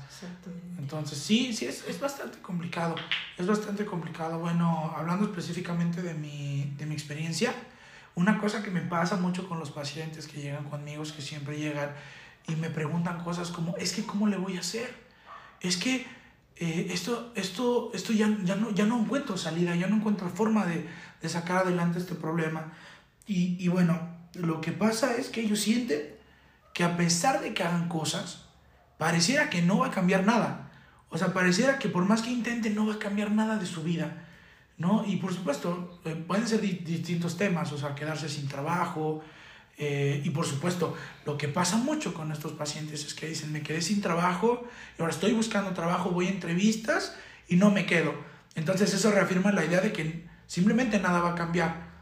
Entonces, 0.77 1.17
sí, 1.17 1.51
sí, 1.51 1.65
es, 1.65 1.83
es, 1.87 1.99
bastante 1.99 2.37
complicado. 2.43 2.93
Es 3.39 3.47
bastante 3.47 3.85
complicado. 3.85 4.37
Bueno, 4.37 4.93
hablando 4.95 5.25
específicamente 5.25 6.03
de 6.03 6.13
mi, 6.13 6.75
de 6.77 6.85
mi 6.85 6.93
experiencia, 6.93 7.55
una 8.13 8.37
cosa 8.37 8.61
que 8.61 8.69
me 8.69 8.81
pasa 8.81 9.15
mucho 9.15 9.49
con 9.49 9.57
los 9.57 9.71
pacientes 9.71 10.27
que 10.27 10.41
llegan 10.41 10.69
conmigo 10.69 11.01
es 11.01 11.11
que 11.11 11.23
siempre 11.23 11.57
llegan 11.57 11.89
y 12.47 12.55
me 12.55 12.69
preguntan 12.69 13.23
cosas 13.23 13.49
como, 13.49 13.75
es 13.77 13.93
que, 13.93 14.05
¿cómo 14.05 14.27
le 14.27 14.37
voy 14.37 14.57
a 14.57 14.59
hacer? 14.59 14.93
Es 15.61 15.77
que 15.77 16.05
eh, 16.57 16.87
esto, 16.91 17.31
esto, 17.35 17.91
esto 17.93 18.13
ya, 18.13 18.29
ya, 18.43 18.55
no, 18.55 18.71
ya 18.71 18.85
no 18.85 18.99
encuentro 18.99 19.37
salida, 19.37 19.75
ya 19.75 19.87
no 19.87 19.97
encuentro 19.97 20.29
forma 20.29 20.65
de, 20.65 20.87
de 21.21 21.29
sacar 21.29 21.57
adelante 21.57 21.99
este 21.99 22.15
problema. 22.15 22.73
Y, 23.27 23.57
y 23.59 23.67
bueno, 23.67 23.99
lo 24.33 24.61
que 24.61 24.71
pasa 24.71 25.15
es 25.15 25.29
que 25.29 25.41
ellos 25.41 25.59
sienten 25.59 26.01
que 26.73 26.83
a 26.83 26.97
pesar 26.97 27.41
de 27.41 27.53
que 27.53 27.63
hagan 27.63 27.89
cosas, 27.89 28.45
pareciera 28.97 29.49
que 29.49 29.61
no 29.61 29.79
va 29.79 29.87
a 29.87 29.91
cambiar 29.91 30.25
nada. 30.25 30.71
O 31.09 31.17
sea, 31.17 31.33
pareciera 31.33 31.79
que 31.79 31.89
por 31.89 32.05
más 32.05 32.21
que 32.21 32.31
intenten 32.31 32.75
no 32.75 32.85
va 32.85 32.95
a 32.95 32.99
cambiar 32.99 33.31
nada 33.31 33.57
de 33.57 33.65
su 33.65 33.83
vida. 33.83 34.25
¿no? 34.77 35.05
Y 35.05 35.17
por 35.17 35.33
supuesto, 35.33 36.01
eh, 36.05 36.15
pueden 36.27 36.47
ser 36.47 36.61
distintos 36.61 37.37
temas, 37.37 37.71
o 37.71 37.77
sea, 37.77 37.95
quedarse 37.95 38.27
sin 38.29 38.47
trabajo. 38.47 39.23
Eh, 39.77 40.21
y 40.23 40.29
por 40.29 40.45
supuesto, 40.45 40.95
lo 41.25 41.37
que 41.37 41.47
pasa 41.47 41.77
mucho 41.77 42.13
con 42.13 42.31
estos 42.31 42.53
pacientes 42.53 43.05
es 43.05 43.13
que 43.13 43.27
dicen, 43.27 43.51
me 43.51 43.61
quedé 43.61 43.81
sin 43.81 44.01
trabajo, 44.01 44.65
y 44.97 45.01
ahora 45.01 45.13
estoy 45.13 45.33
buscando 45.33 45.71
trabajo, 45.71 46.11
voy 46.11 46.27
a 46.27 46.29
entrevistas 46.29 47.15
y 47.47 47.57
no 47.57 47.71
me 47.71 47.85
quedo. 47.85 48.13
Entonces 48.55 48.93
eso 48.93 49.11
reafirma 49.11 49.51
la 49.51 49.65
idea 49.65 49.81
de 49.81 49.91
que 49.91 50.25
simplemente 50.47 50.99
nada 50.99 51.19
va 51.19 51.31
a 51.31 51.35
cambiar. 51.35 51.95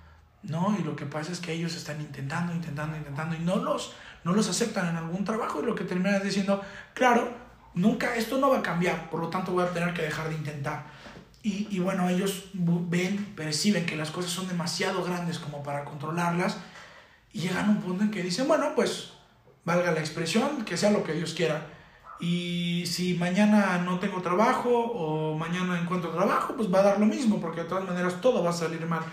¿no? 0.43 0.75
Y 0.77 0.83
lo 0.83 0.95
que 0.95 1.05
pasa 1.05 1.31
es 1.31 1.39
que 1.39 1.53
ellos 1.53 1.75
están 1.75 2.01
intentando, 2.01 2.53
intentando, 2.53 2.97
intentando 2.97 3.35
y 3.35 3.39
no 3.39 3.55
los, 3.55 3.93
no 4.23 4.33
los 4.33 4.49
aceptan 4.49 4.89
en 4.89 4.97
algún 4.97 5.23
trabajo 5.23 5.61
y 5.61 5.65
lo 5.65 5.73
que 5.73 5.85
terminan 5.85 6.15
es 6.15 6.23
diciendo, 6.23 6.61
claro, 6.93 7.33
nunca, 7.73 8.15
esto 8.15 8.37
no 8.37 8.49
va 8.49 8.59
a 8.59 8.61
cambiar, 8.61 9.09
por 9.09 9.21
lo 9.21 9.29
tanto 9.29 9.53
voy 9.53 9.63
a 9.63 9.71
tener 9.71 9.93
que 9.93 10.01
dejar 10.01 10.29
de 10.29 10.35
intentar. 10.35 10.85
Y, 11.41 11.67
y 11.71 11.79
bueno, 11.79 12.09
ellos 12.09 12.49
ven, 12.53 13.33
perciben 13.35 13.85
que 13.85 13.95
las 13.95 14.11
cosas 14.11 14.31
son 14.31 14.47
demasiado 14.47 15.03
grandes 15.03 15.39
como 15.39 15.63
para 15.63 15.83
controlarlas 15.85 16.57
y 17.33 17.41
llegan 17.41 17.65
a 17.65 17.69
un 17.69 17.81
punto 17.81 18.03
en 18.03 18.11
que 18.11 18.21
dicen, 18.21 18.47
bueno, 18.47 18.73
pues 18.75 19.11
valga 19.65 19.91
la 19.91 19.99
expresión, 19.99 20.63
que 20.63 20.77
sea 20.77 20.91
lo 20.91 21.03
que 21.03 21.13
Dios 21.13 21.33
quiera. 21.33 21.67
Y 22.19 22.85
si 22.85 23.15
mañana 23.15 23.79
no 23.79 23.99
tengo 23.99 24.21
trabajo 24.21 24.69
o 24.69 25.35
mañana 25.37 25.81
encuentro 25.81 26.11
trabajo, 26.11 26.55
pues 26.55 26.71
va 26.71 26.79
a 26.79 26.83
dar 26.83 26.99
lo 26.99 27.07
mismo, 27.07 27.41
porque 27.41 27.63
de 27.63 27.69
todas 27.69 27.85
maneras 27.85 28.21
todo 28.21 28.43
va 28.43 28.51
a 28.51 28.53
salir 28.53 28.85
mal. 28.85 29.03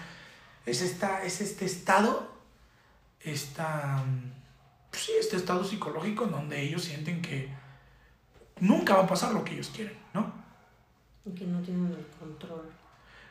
Es, 0.67 0.83
esta, 0.83 1.25
es 1.25 1.41
este 1.41 1.65
estado, 1.65 2.31
esta, 3.21 4.05
pues 4.91 5.03
sí, 5.03 5.13
este 5.19 5.37
estado 5.37 5.65
psicológico 5.65 6.25
en 6.25 6.31
donde 6.33 6.63
ellos 6.63 6.85
sienten 6.85 7.23
que 7.23 7.49
nunca 8.61 8.97
va 8.97 9.05
a 9.05 9.07
pasar 9.07 9.33
lo 9.33 9.43
que 9.43 9.55
ellos 9.55 9.73
quieren, 9.75 9.99
¿no? 10.13 10.31
Y 11.25 11.31
que 11.31 11.47
no 11.47 11.61
tienen 11.63 11.87
el 11.87 12.07
control. 12.19 12.71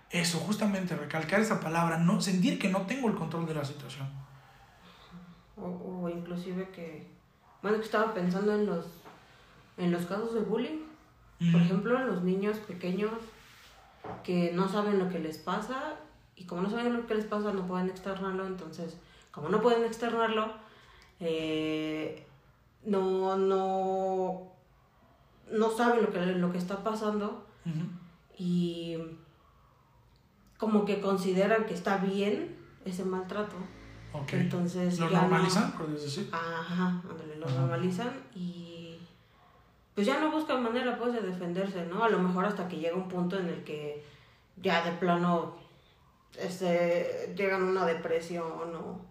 Eso, 0.09 0.39
justamente, 0.39 0.95
recalcar 0.95 1.39
esa 1.39 1.59
palabra, 1.59 1.99
no, 1.99 2.19
sentir 2.19 2.57
que 2.57 2.69
no 2.69 2.81
tengo 2.81 3.07
el 3.07 3.15
control 3.15 3.45
de 3.45 3.53
la 3.53 3.63
situación. 3.63 4.09
O, 5.61 6.03
o 6.03 6.09
inclusive 6.09 6.69
que, 6.69 7.07
bueno, 7.61 7.77
que 7.77 7.85
estaba 7.85 8.13
pensando 8.13 8.53
en 8.53 8.65
los, 8.65 8.85
en 9.77 9.91
los 9.91 10.05
casos 10.05 10.33
de 10.33 10.41
bullying. 10.41 10.85
Por 11.51 11.61
ejemplo, 11.61 11.97
en 11.97 12.07
los 12.07 12.21
niños 12.23 12.57
pequeños 12.57 13.11
que 14.23 14.51
no 14.53 14.67
saben 14.67 14.99
lo 14.99 15.09
que 15.09 15.19
les 15.19 15.37
pasa 15.37 15.95
y 16.35 16.45
como 16.45 16.61
no 16.61 16.69
saben 16.69 16.93
lo 16.93 17.07
que 17.07 17.15
les 17.15 17.25
pasa 17.25 17.53
no 17.53 17.65
pueden 17.65 17.89
externarlo, 17.89 18.45
entonces 18.45 18.97
como 19.31 19.49
no 19.49 19.61
pueden 19.61 19.85
externarlo, 19.85 20.51
eh, 21.19 22.25
no, 22.83 23.37
no, 23.37 24.51
no 25.51 25.71
saben 25.71 26.01
lo 26.01 26.11
que, 26.11 26.25
lo 26.25 26.51
que 26.51 26.57
está 26.57 26.83
pasando 26.83 27.45
y 28.37 28.97
como 30.57 30.85
que 30.85 30.99
consideran 30.99 31.65
que 31.65 31.73
está 31.73 31.97
bien 31.97 32.57
ese 32.85 33.05
maltrato. 33.05 33.55
Entonces, 34.31 34.99
¿Lo 34.99 35.09
normalizan, 35.09 35.71
por 35.73 35.87
decir? 35.87 36.29
Ajá, 36.31 37.01
lo 37.37 37.49
normalizan 37.49 38.11
y 38.35 38.97
pues 39.93 40.07
ya 40.07 40.19
no 40.19 40.31
buscan 40.31 40.63
manera 40.63 40.97
pues 40.97 41.13
de 41.13 41.21
defenderse, 41.21 41.85
¿no? 41.85 42.03
A 42.03 42.09
lo 42.09 42.19
mejor 42.19 42.45
hasta 42.45 42.67
que 42.67 42.77
llega 42.77 42.95
un 42.95 43.07
punto 43.07 43.37
en 43.37 43.47
el 43.47 43.63
que 43.63 44.03
ya 44.57 44.83
de 44.83 44.91
plano 44.93 45.57
este, 46.37 47.33
llegan 47.35 47.63
a 47.63 47.65
una 47.65 47.85
depresión 47.85 48.75
o, 48.75 49.01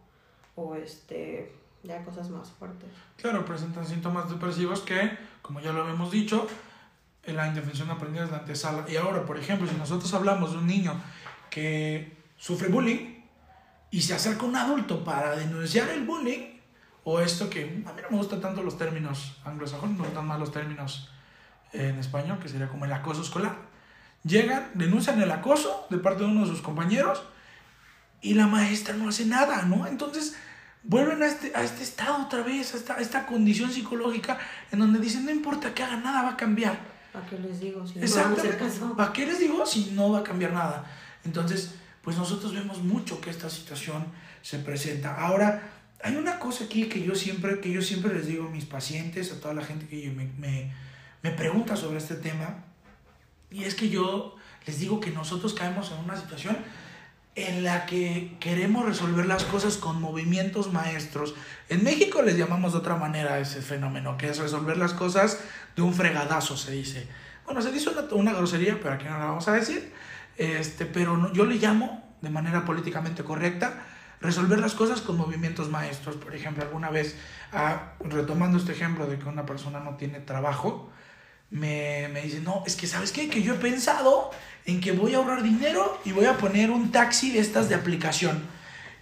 o 0.56 0.74
este, 0.76 1.52
ya 1.82 2.04
cosas 2.04 2.30
más 2.30 2.50
fuertes. 2.50 2.88
Claro, 3.16 3.44
presentan 3.44 3.86
síntomas 3.86 4.30
depresivos 4.30 4.80
que, 4.80 5.16
como 5.42 5.60
ya 5.60 5.72
lo 5.72 5.82
habíamos 5.82 6.10
dicho, 6.10 6.46
en 7.24 7.36
la 7.36 7.48
indefensión 7.48 7.90
aprendida 7.90 8.24
es 8.24 8.30
la 8.30 8.38
antesala. 8.38 8.84
Y 8.88 8.96
ahora, 8.96 9.24
por 9.26 9.38
ejemplo, 9.38 9.68
si 9.68 9.76
nosotros 9.76 10.12
hablamos 10.14 10.52
de 10.52 10.58
un 10.58 10.66
niño 10.66 10.94
que 11.50 12.16
sufre 12.36 12.68
bullying 12.68 13.17
y 13.90 14.02
se 14.02 14.14
acerca 14.14 14.44
un 14.44 14.56
adulto 14.56 15.04
para 15.04 15.36
denunciar 15.36 15.88
el 15.90 16.04
bullying, 16.04 16.58
o 17.04 17.20
esto 17.20 17.48
que 17.48 17.62
a 17.86 17.92
mí 17.92 18.02
no 18.02 18.10
me 18.10 18.16
gustan 18.18 18.40
tanto 18.40 18.62
los 18.62 18.76
términos 18.76 19.38
anglosajones, 19.44 19.98
me 19.98 20.04
gustan 20.04 20.26
más 20.26 20.38
los 20.38 20.52
términos 20.52 21.10
en 21.72 21.98
español, 21.98 22.38
que 22.38 22.48
sería 22.48 22.68
como 22.68 22.84
el 22.84 22.92
acoso 22.92 23.22
escolar. 23.22 23.56
Llegan, 24.24 24.70
denuncian 24.74 25.20
el 25.22 25.30
acoso 25.30 25.86
de 25.90 25.98
parte 25.98 26.24
de 26.24 26.30
uno 26.30 26.42
de 26.42 26.48
sus 26.48 26.60
compañeros 26.60 27.22
y 28.20 28.34
la 28.34 28.46
maestra 28.46 28.94
no 28.94 29.08
hace 29.08 29.24
nada, 29.24 29.62
¿no? 29.62 29.86
Entonces 29.86 30.36
vuelven 30.82 31.22
a 31.22 31.26
este, 31.26 31.52
a 31.54 31.62
este 31.62 31.82
estado 31.82 32.24
otra 32.24 32.42
vez, 32.42 32.74
a 32.74 32.76
esta, 32.76 32.94
a 32.94 33.00
esta 33.00 33.26
condición 33.26 33.70
psicológica 33.70 34.38
en 34.70 34.80
donde 34.80 34.98
dicen, 34.98 35.24
no 35.24 35.30
importa 35.30 35.72
que 35.72 35.82
haga 35.82 35.96
nada, 35.96 36.22
va 36.22 36.30
a 36.30 36.36
cambiar. 36.36 36.78
¿Para 37.12 37.24
qué 37.26 37.38
les 37.38 37.60
digo 37.60 37.86
si 37.86 37.98
no? 37.98 38.96
¿Para 38.96 39.12
qué 39.12 39.26
les 39.26 39.38
digo 39.38 39.64
si 39.64 39.92
no 39.92 40.10
va 40.10 40.18
a 40.18 40.22
cambiar 40.22 40.52
nada? 40.52 40.84
Entonces, 41.24 41.74
pues 42.02 42.16
nosotros 42.16 42.54
vemos 42.54 42.82
mucho 42.82 43.20
que 43.20 43.30
esta 43.30 43.50
situación 43.50 44.06
se 44.42 44.58
presenta. 44.58 45.14
Ahora, 45.14 45.78
hay 46.02 46.16
una 46.16 46.38
cosa 46.38 46.64
aquí 46.64 46.84
que 46.84 47.02
yo 47.02 47.14
siempre, 47.14 47.60
que 47.60 47.70
yo 47.70 47.82
siempre 47.82 48.14
les 48.14 48.26
digo 48.26 48.46
a 48.46 48.50
mis 48.50 48.64
pacientes, 48.64 49.32
a 49.32 49.40
toda 49.40 49.54
la 49.54 49.64
gente 49.64 49.86
que 49.86 50.10
me, 50.10 50.30
me, 51.22 51.30
pregunta 51.32 51.76
sobre 51.76 51.98
este 51.98 52.14
tema, 52.14 52.64
y 53.50 53.64
es 53.64 53.74
que 53.74 53.88
yo 53.88 54.36
les 54.66 54.78
digo 54.78 55.00
que 55.00 55.10
nosotros 55.10 55.54
caemos 55.54 55.90
en 55.90 56.04
una 56.04 56.16
situación 56.16 56.56
en 57.34 57.62
la 57.62 57.86
que 57.86 58.36
queremos 58.40 58.84
resolver 58.84 59.26
las 59.26 59.44
cosas 59.44 59.76
con 59.76 60.00
movimientos 60.00 60.72
maestros. 60.72 61.34
En 61.68 61.84
México 61.84 62.22
les 62.22 62.36
llamamos 62.36 62.72
de 62.72 62.78
otra 62.78 62.96
manera 62.96 63.38
ese 63.38 63.62
fenómeno, 63.62 64.16
que 64.16 64.28
es 64.28 64.38
resolver 64.38 64.76
las 64.76 64.92
cosas 64.92 65.40
de 65.76 65.82
un 65.82 65.94
fregadazo, 65.94 66.56
se 66.56 66.72
dice. 66.72 67.06
Bueno, 67.44 67.62
se 67.62 67.70
dice 67.70 67.90
una 68.12 68.32
grosería, 68.32 68.78
pero 68.80 68.94
aquí 68.94 69.04
no 69.04 69.18
la 69.18 69.26
vamos 69.26 69.46
a 69.48 69.52
decir. 69.52 69.92
Este, 70.38 70.86
pero 70.86 71.16
no, 71.16 71.32
yo 71.32 71.44
le 71.44 71.56
llamo, 71.56 72.16
de 72.22 72.30
manera 72.30 72.64
políticamente 72.64 73.24
correcta, 73.24 73.84
resolver 74.20 74.58
las 74.58 74.74
cosas 74.74 75.00
con 75.00 75.16
movimientos 75.16 75.68
maestros. 75.68 76.16
Por 76.16 76.34
ejemplo, 76.34 76.62
alguna 76.62 76.90
vez, 76.90 77.16
ah, 77.52 77.92
retomando 78.00 78.56
este 78.56 78.72
ejemplo 78.72 79.06
de 79.06 79.18
que 79.18 79.28
una 79.28 79.44
persona 79.44 79.80
no 79.80 79.96
tiene 79.96 80.20
trabajo, 80.20 80.90
me, 81.50 82.08
me 82.12 82.22
dice, 82.22 82.40
no, 82.40 82.62
es 82.66 82.76
que 82.76 82.86
sabes 82.86 83.12
qué, 83.12 83.28
que 83.28 83.42
yo 83.42 83.54
he 83.54 83.58
pensado 83.58 84.30
en 84.64 84.80
que 84.80 84.92
voy 84.92 85.14
a 85.14 85.18
ahorrar 85.18 85.42
dinero 85.42 86.00
y 86.04 86.12
voy 86.12 86.26
a 86.26 86.36
poner 86.36 86.70
un 86.70 86.92
taxi 86.92 87.32
de 87.32 87.40
estas 87.40 87.68
de 87.68 87.74
aplicación. 87.74 88.42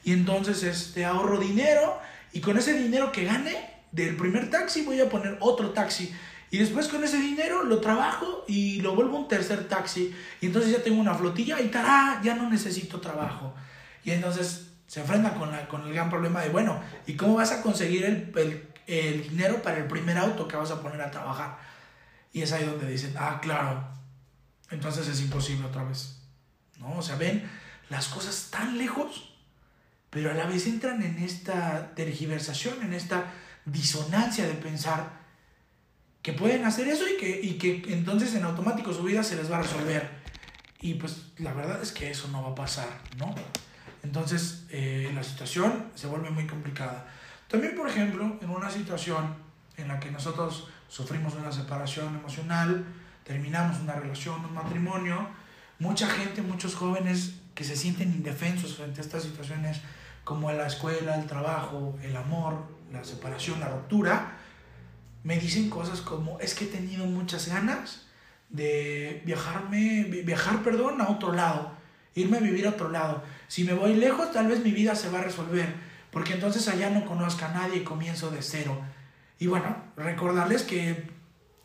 Y 0.04 0.12
entonces 0.12 0.62
este, 0.62 1.04
ahorro 1.04 1.38
dinero 1.38 1.98
y 2.32 2.40
con 2.40 2.56
ese 2.56 2.74
dinero 2.74 3.10
que 3.10 3.24
gane 3.24 3.74
del 3.90 4.16
primer 4.16 4.50
taxi 4.50 4.82
voy 4.82 5.00
a 5.00 5.08
poner 5.08 5.36
otro 5.40 5.70
taxi. 5.70 6.14
Y 6.50 6.58
después 6.58 6.88
con 6.88 7.02
ese 7.02 7.18
dinero 7.18 7.64
lo 7.64 7.80
trabajo 7.80 8.44
y 8.46 8.80
lo 8.80 8.94
vuelvo 8.94 9.18
un 9.18 9.28
tercer 9.28 9.68
taxi. 9.68 10.14
Y 10.40 10.46
entonces 10.46 10.72
ya 10.72 10.82
tengo 10.82 11.00
una 11.00 11.14
flotilla 11.14 11.60
y 11.60 11.68
tará, 11.68 12.20
ya 12.22 12.34
no 12.34 12.48
necesito 12.48 13.00
trabajo. 13.00 13.54
Y 14.04 14.12
entonces 14.12 14.68
se 14.86 15.00
enfrenta 15.00 15.34
con, 15.34 15.50
la, 15.50 15.66
con 15.66 15.82
el 15.86 15.92
gran 15.92 16.08
problema 16.08 16.42
de, 16.42 16.50
bueno, 16.50 16.80
¿y 17.06 17.14
cómo 17.14 17.34
vas 17.34 17.50
a 17.50 17.62
conseguir 17.62 18.04
el, 18.04 18.32
el, 18.36 18.68
el 18.86 19.28
dinero 19.28 19.60
para 19.62 19.78
el 19.78 19.86
primer 19.86 20.16
auto 20.16 20.46
que 20.46 20.56
vas 20.56 20.70
a 20.70 20.80
poner 20.80 21.00
a 21.00 21.10
trabajar? 21.10 21.58
Y 22.32 22.42
es 22.42 22.52
ahí 22.52 22.64
donde 22.64 22.86
dicen, 22.86 23.14
ah, 23.18 23.40
claro, 23.42 23.84
entonces 24.70 25.08
es 25.08 25.20
imposible 25.20 25.66
otra 25.66 25.84
vez. 25.84 26.20
¿No? 26.78 26.98
O 26.98 27.02
sea, 27.02 27.16
ven 27.16 27.48
las 27.88 28.08
cosas 28.08 28.48
tan 28.50 28.78
lejos, 28.78 29.34
pero 30.10 30.30
a 30.30 30.34
la 30.34 30.46
vez 30.46 30.66
entran 30.66 31.02
en 31.02 31.18
esta 31.18 31.94
tergiversación, 31.94 32.82
en 32.82 32.94
esta 32.94 33.32
disonancia 33.64 34.46
de 34.46 34.54
pensar 34.54 35.25
que 36.26 36.32
pueden 36.32 36.64
hacer 36.64 36.88
eso 36.88 37.04
y 37.08 37.16
que, 37.18 37.40
y 37.40 37.52
que 37.52 37.84
entonces 37.86 38.34
en 38.34 38.42
automático 38.42 38.92
su 38.92 39.04
vida 39.04 39.22
se 39.22 39.36
les 39.36 39.48
va 39.48 39.58
a 39.58 39.62
resolver. 39.62 40.10
Y 40.80 40.94
pues 40.94 41.28
la 41.38 41.52
verdad 41.52 41.80
es 41.80 41.92
que 41.92 42.10
eso 42.10 42.26
no 42.32 42.42
va 42.42 42.48
a 42.48 42.54
pasar, 42.56 42.88
¿no? 43.16 43.32
Entonces 44.02 44.64
eh, 44.70 45.12
la 45.14 45.22
situación 45.22 45.86
se 45.94 46.08
vuelve 46.08 46.30
muy 46.30 46.48
complicada. 46.48 47.06
También, 47.46 47.76
por 47.76 47.88
ejemplo, 47.88 48.38
en 48.42 48.50
una 48.50 48.68
situación 48.68 49.36
en 49.76 49.86
la 49.86 50.00
que 50.00 50.10
nosotros 50.10 50.68
sufrimos 50.88 51.36
una 51.36 51.52
separación 51.52 52.16
emocional, 52.16 52.84
terminamos 53.22 53.78
una 53.78 53.94
relación, 53.94 54.44
un 54.44 54.52
matrimonio, 54.52 55.28
mucha 55.78 56.08
gente, 56.08 56.42
muchos 56.42 56.74
jóvenes 56.74 57.36
que 57.54 57.62
se 57.62 57.76
sienten 57.76 58.10
indefensos 58.10 58.74
frente 58.74 59.00
a 59.00 59.04
estas 59.04 59.22
situaciones 59.22 59.80
como 60.24 60.50
la 60.50 60.66
escuela, 60.66 61.14
el 61.14 61.26
trabajo, 61.26 61.96
el 62.02 62.16
amor, 62.16 62.64
la 62.90 63.04
separación, 63.04 63.60
la 63.60 63.68
ruptura, 63.68 64.35
me 65.26 65.40
dicen 65.40 65.68
cosas 65.68 66.02
como, 66.02 66.38
es 66.38 66.54
que 66.54 66.66
he 66.66 66.68
tenido 66.68 67.04
muchas 67.04 67.48
ganas 67.48 68.06
de 68.48 69.22
viajarme, 69.26 70.04
viajar, 70.24 70.62
perdón, 70.62 71.00
a 71.00 71.08
otro 71.08 71.32
lado, 71.32 71.72
irme 72.14 72.36
a 72.36 72.40
vivir 72.40 72.64
a 72.64 72.70
otro 72.70 72.90
lado. 72.90 73.24
Si 73.48 73.64
me 73.64 73.74
voy 73.74 73.96
lejos, 73.96 74.30
tal 74.30 74.46
vez 74.46 74.62
mi 74.62 74.70
vida 74.70 74.94
se 74.94 75.10
va 75.10 75.18
a 75.18 75.24
resolver, 75.24 75.66
porque 76.12 76.34
entonces 76.34 76.68
allá 76.68 76.90
no 76.90 77.04
conozca 77.04 77.50
a 77.50 77.54
nadie 77.54 77.78
y 77.78 77.82
comienzo 77.82 78.30
de 78.30 78.40
cero. 78.40 78.80
Y 79.40 79.48
bueno, 79.48 79.76
recordarles 79.96 80.62
que 80.62 81.10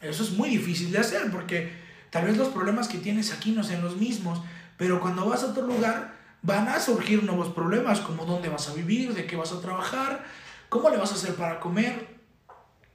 eso 0.02 0.24
es 0.24 0.32
muy 0.32 0.50
difícil 0.50 0.92
de 0.92 0.98
hacer, 0.98 1.30
porque 1.30 1.72
tal 2.10 2.26
vez 2.26 2.38
los 2.38 2.48
problemas 2.48 2.88
que 2.88 2.98
tienes 2.98 3.32
aquí 3.32 3.52
no 3.52 3.64
sean 3.64 3.84
los 3.84 3.96
mismos, 3.96 4.42
pero 4.76 5.00
cuando 5.00 5.30
vas 5.30 5.44
a 5.44 5.52
otro 5.52 5.68
lugar 5.68 6.16
van 6.42 6.68
a 6.68 6.80
surgir 6.80 7.24
nuevos 7.24 7.50
problemas, 7.50 8.00
como 8.00 8.26
dónde 8.26 8.50
vas 8.50 8.70
a 8.70 8.74
vivir, 8.74 9.14
de 9.14 9.28
qué 9.28 9.36
vas 9.36 9.52
a 9.52 9.62
trabajar, 9.62 10.26
cómo 10.68 10.90
le 10.90 10.98
vas 10.98 11.12
a 11.12 11.16
hacer 11.16 11.36
para 11.36 11.60
comer. 11.60 12.11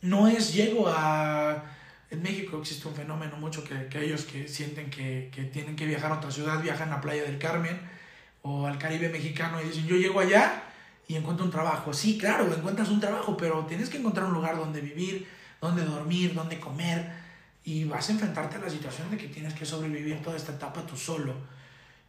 No 0.02 0.28
es 0.28 0.54
llego 0.54 0.88
a... 0.88 1.64
En 2.10 2.22
México 2.22 2.58
existe 2.60 2.86
un 2.86 2.94
fenómeno 2.94 3.36
mucho 3.36 3.64
que, 3.64 3.88
que 3.88 4.04
ellos 4.04 4.24
que 4.24 4.46
sienten 4.46 4.90
que, 4.90 5.30
que, 5.34 5.42
tienen 5.44 5.74
que 5.74 5.86
viajar 5.86 6.12
a 6.12 6.18
otra 6.18 6.30
ciudad, 6.30 6.62
viajan 6.62 6.92
a 6.92 7.00
Playa 7.00 7.24
del 7.24 7.38
Carmen 7.38 7.80
o 8.42 8.66
al 8.66 8.78
Caribe 8.78 9.08
mexicano 9.08 9.60
y 9.60 9.64
dicen, 9.64 9.86
yo 9.86 9.96
llego 9.96 10.20
allá 10.20 10.62
y 11.08 11.16
encuentro 11.16 11.44
un 11.44 11.50
trabajo. 11.50 11.92
Sí, 11.92 12.16
claro, 12.16 12.52
encuentras 12.54 12.90
un 12.90 13.00
trabajo, 13.00 13.36
pero 13.36 13.66
tienes 13.66 13.90
que 13.90 13.98
encontrar 13.98 14.26
un 14.26 14.34
lugar 14.34 14.56
donde 14.56 14.80
vivir, 14.80 15.26
donde 15.60 15.84
dormir, 15.84 16.34
donde 16.34 16.60
comer 16.60 17.10
y 17.64 17.84
vas 17.84 18.08
a 18.08 18.12
enfrentarte 18.12 18.56
a 18.56 18.60
la 18.60 18.70
situación 18.70 19.10
de 19.10 19.16
que 19.16 19.26
tienes 19.26 19.52
que 19.52 19.66
sobrevivir 19.66 20.22
toda 20.22 20.36
esta 20.36 20.52
etapa 20.52 20.86
tú 20.86 20.96
solo. 20.96 21.34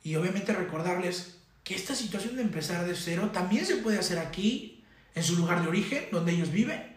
Y 0.04 0.16
obviamente 0.16 0.54
recordarles 0.54 1.40
que 1.64 1.74
esta 1.76 1.96
situación 1.96 2.36
de 2.36 2.44
empezar 2.44 2.86
de 2.86 2.96
cero 2.96 3.32
también 3.34 3.66
se 3.66 3.78
puede 3.78 3.98
hacer 3.98 4.20
aquí, 4.20 4.84
en 5.16 5.24
su 5.24 5.36
lugar 5.36 5.64
de 5.64 5.68
origen, 5.68 6.06
donde 6.12 6.32
ellos 6.32 6.52
viven, 6.52 6.96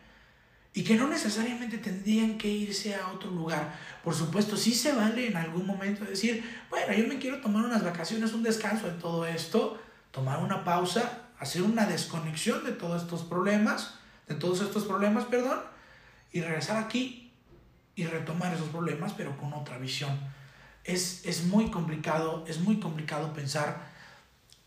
y 0.73 0.85
que 0.85 0.95
no 0.95 1.09
necesariamente 1.09 1.79
tendrían 1.79 2.39
que 2.39 2.49
irse 2.49 2.95
a 2.95 3.09
otro 3.09 3.31
lugar. 3.31 3.77
Por 4.05 4.15
supuesto, 4.15 4.57
sí 4.57 4.73
se 4.73 4.93
vale 4.93 5.27
en 5.27 5.37
algún 5.37 5.67
momento 5.67 6.05
decir, 6.05 6.45
bueno, 6.71 6.93
yo 6.93 7.09
me 7.09 7.19
quiero 7.19 7.41
tomar 7.41 7.65
unas 7.65 7.83
vacaciones, 7.83 8.33
un 8.33 8.45
descanso 8.45 8.87
de 8.87 8.95
todo 8.95 9.27
esto, 9.27 9.81
tomar 10.13 10.39
una 10.39 10.63
pausa, 10.63 11.31
hacer 11.39 11.63
una 11.63 11.87
desconexión 11.87 12.65
de 12.65 12.73
todos 12.73 13.03
estos 13.03 13.23
problemas, 13.23 13.95
de 14.29 14.37
todos 14.37 14.61
estos 14.61 14.85
problemas, 14.85 15.25
perdón, 15.25 15.59
y 16.33 16.41
regresar 16.41 16.77
aquí 16.77 17.33
y 17.97 18.07
retomar 18.07 18.55
esos 18.55 18.69
problemas, 18.69 19.13
pero 19.15 19.37
con 19.37 19.53
otra 19.53 19.77
visión. 19.79 20.19
Es, 20.85 21.27
es 21.27 21.45
muy 21.45 21.71
complicado, 21.71 22.45
es 22.47 22.61
muy 22.61 22.79
complicado 22.79 23.33
pensar 23.33 23.91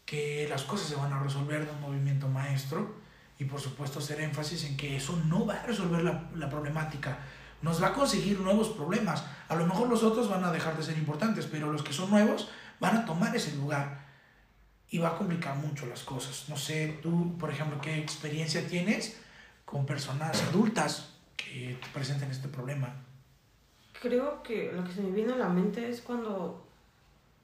que 0.05 0.47
las 0.49 0.63
cosas 0.63 0.89
se 0.89 0.95
van 0.95 1.13
a 1.13 1.23
resolver 1.23 1.65
de 1.65 1.71
un 1.71 1.81
movimiento 1.81 2.27
maestro 2.27 3.02
y 3.39 3.45
por 3.45 3.59
supuesto 3.59 3.99
hacer 3.99 4.21
énfasis 4.21 4.65
en 4.65 4.77
que 4.77 4.95
eso 4.95 5.21
no 5.27 5.45
va 5.45 5.55
a 5.55 5.65
resolver 5.65 6.03
la, 6.03 6.29
la 6.35 6.49
problemática, 6.49 7.17
nos 7.61 7.81
va 7.81 7.87
a 7.87 7.93
conseguir 7.93 8.39
nuevos 8.39 8.69
problemas. 8.69 9.25
A 9.47 9.55
lo 9.55 9.65
mejor 9.65 9.89
los 9.89 10.03
otros 10.03 10.29
van 10.29 10.43
a 10.43 10.51
dejar 10.51 10.77
de 10.77 10.83
ser 10.83 10.97
importantes, 10.97 11.47
pero 11.47 11.71
los 11.71 11.81
que 11.81 11.93
son 11.93 12.09
nuevos 12.09 12.49
van 12.79 12.97
a 12.97 13.05
tomar 13.05 13.35
ese 13.35 13.55
lugar 13.55 14.03
y 14.89 14.99
va 14.99 15.09
a 15.09 15.17
complicar 15.17 15.55
mucho 15.55 15.85
las 15.87 16.03
cosas. 16.03 16.45
No 16.49 16.57
sé, 16.57 16.99
tú, 17.01 17.37
por 17.39 17.49
ejemplo, 17.49 17.81
qué 17.81 17.97
experiencia 17.97 18.67
tienes 18.67 19.17
con 19.65 19.85
personas 19.85 20.43
adultas 20.49 21.13
que 21.35 21.79
presenten 21.93 22.29
este 22.29 22.47
problema. 22.47 22.93
Creo 24.01 24.43
que 24.43 24.71
lo 24.71 24.83
que 24.83 24.91
se 24.91 25.01
me 25.01 25.11
viene 25.11 25.33
a 25.33 25.37
la 25.37 25.49
mente 25.49 25.89
es 25.89 26.01
cuando, 26.01 26.67